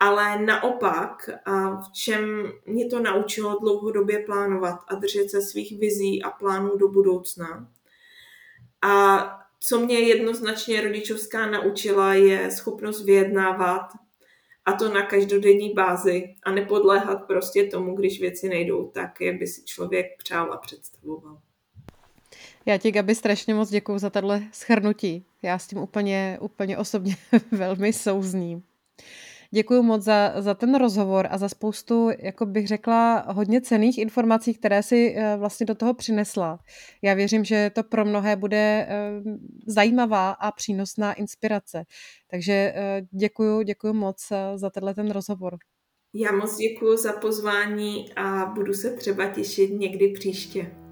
ale 0.01 0.39
naopak, 0.39 1.31
a 1.45 1.81
v 1.81 1.93
čem 1.93 2.53
mě 2.67 2.87
to 2.87 3.01
naučilo 3.01 3.59
dlouhodobě 3.61 4.19
plánovat 4.19 4.81
a 4.89 4.95
držet 4.95 5.31
se 5.31 5.43
svých 5.43 5.79
vizí 5.79 6.23
a 6.23 6.31
plánů 6.31 6.77
do 6.77 6.89
budoucna. 6.89 7.69
A 8.83 9.46
co 9.61 9.81
mě 9.81 9.99
jednoznačně 9.99 10.81
rodičovská 10.81 11.51
naučila, 11.51 12.15
je 12.15 12.51
schopnost 12.51 13.05
vyjednávat 13.05 13.87
a 14.65 14.73
to 14.73 14.93
na 14.93 15.07
každodenní 15.07 15.73
bázi 15.75 16.35
a 16.43 16.51
nepodléhat 16.51 17.27
prostě 17.27 17.65
tomu, 17.65 17.97
když 17.97 18.21
věci 18.21 18.49
nejdou 18.49 18.91
tak, 18.91 19.21
jak 19.21 19.39
by 19.39 19.47
si 19.47 19.65
člověk 19.65 20.07
přál 20.19 20.53
a 20.53 20.57
představoval. 20.57 21.39
Já 22.67 22.79
ti, 22.79 22.93
Gabi, 22.93 23.15
strašně 23.15 23.55
moc 23.55 23.71
děkuji 23.71 23.99
za 23.99 24.11
tato 24.11 24.41
schrnutí. 24.53 25.27
Já 25.43 25.59
s 25.59 25.67
tím 25.67 25.79
úplně, 25.79 26.39
úplně 26.41 26.79
osobně 26.79 27.17
velmi 27.53 27.93
souzním. 27.93 28.63
Děkuji 29.51 29.83
moc 29.83 30.03
za, 30.03 30.33
za 30.39 30.55
ten 30.55 30.75
rozhovor 30.75 31.29
a 31.31 31.39
za 31.39 31.49
spoustu, 31.49 32.11
jako 32.19 32.47
bych 32.47 32.67
řekla, 32.67 33.25
hodně 33.33 33.61
cených 33.61 33.99
informací, 33.99 34.55
které 34.55 34.83
si 34.83 35.15
eh, 35.17 35.37
vlastně 35.37 35.67
do 35.67 35.75
toho 35.75 35.95
přinesla. 35.95 36.59
Já 37.03 37.15
věřím, 37.15 37.45
že 37.45 37.71
to 37.75 37.83
pro 37.83 38.05
mnohé 38.05 38.37
bude 38.37 38.87
eh, 38.89 39.11
zajímavá 39.67 40.31
a 40.31 40.53
přínosná 40.53 41.13
inspirace. 41.13 41.85
Takže 42.31 42.53
eh, 42.53 43.03
děkuji, 43.11 43.63
děkuji 43.63 43.93
moc 43.93 44.33
za 44.57 44.71
tenhle 44.71 44.95
ten 44.95 45.11
rozhovor. 45.11 45.57
Já 46.15 46.33
moc 46.33 46.57
děkuji 46.57 46.97
za 46.97 47.13
pozvání 47.13 48.13
a 48.17 48.47
budu 48.47 48.75
se 48.75 48.91
třeba 48.91 49.27
těšit 49.27 49.71
někdy 49.71 50.09
příště. 50.09 50.86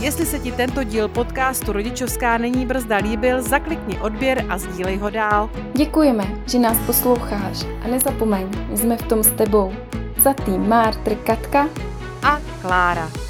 Jestli 0.00 0.26
se 0.26 0.38
ti 0.38 0.52
tento 0.52 0.84
díl 0.84 1.08
podcastu 1.08 1.72
Rodičovská 1.72 2.38
není 2.38 2.66
brzda 2.66 2.96
líbil, 2.96 3.42
zaklikni 3.42 3.98
odběr 3.98 4.44
a 4.48 4.58
sdílej 4.58 4.96
ho 4.96 5.10
dál. 5.10 5.50
Děkujeme, 5.74 6.24
že 6.46 6.58
nás 6.58 6.78
posloucháš 6.86 7.66
a 7.84 7.88
nezapomeň, 7.88 8.48
jsme 8.74 8.96
v 8.96 9.02
tom 9.02 9.22
s 9.22 9.30
tebou. 9.30 9.72
Za 10.22 10.32
tým 10.32 10.68
Mártr 10.68 11.14
Katka 11.14 11.68
a 12.22 12.40
Klára. 12.62 13.29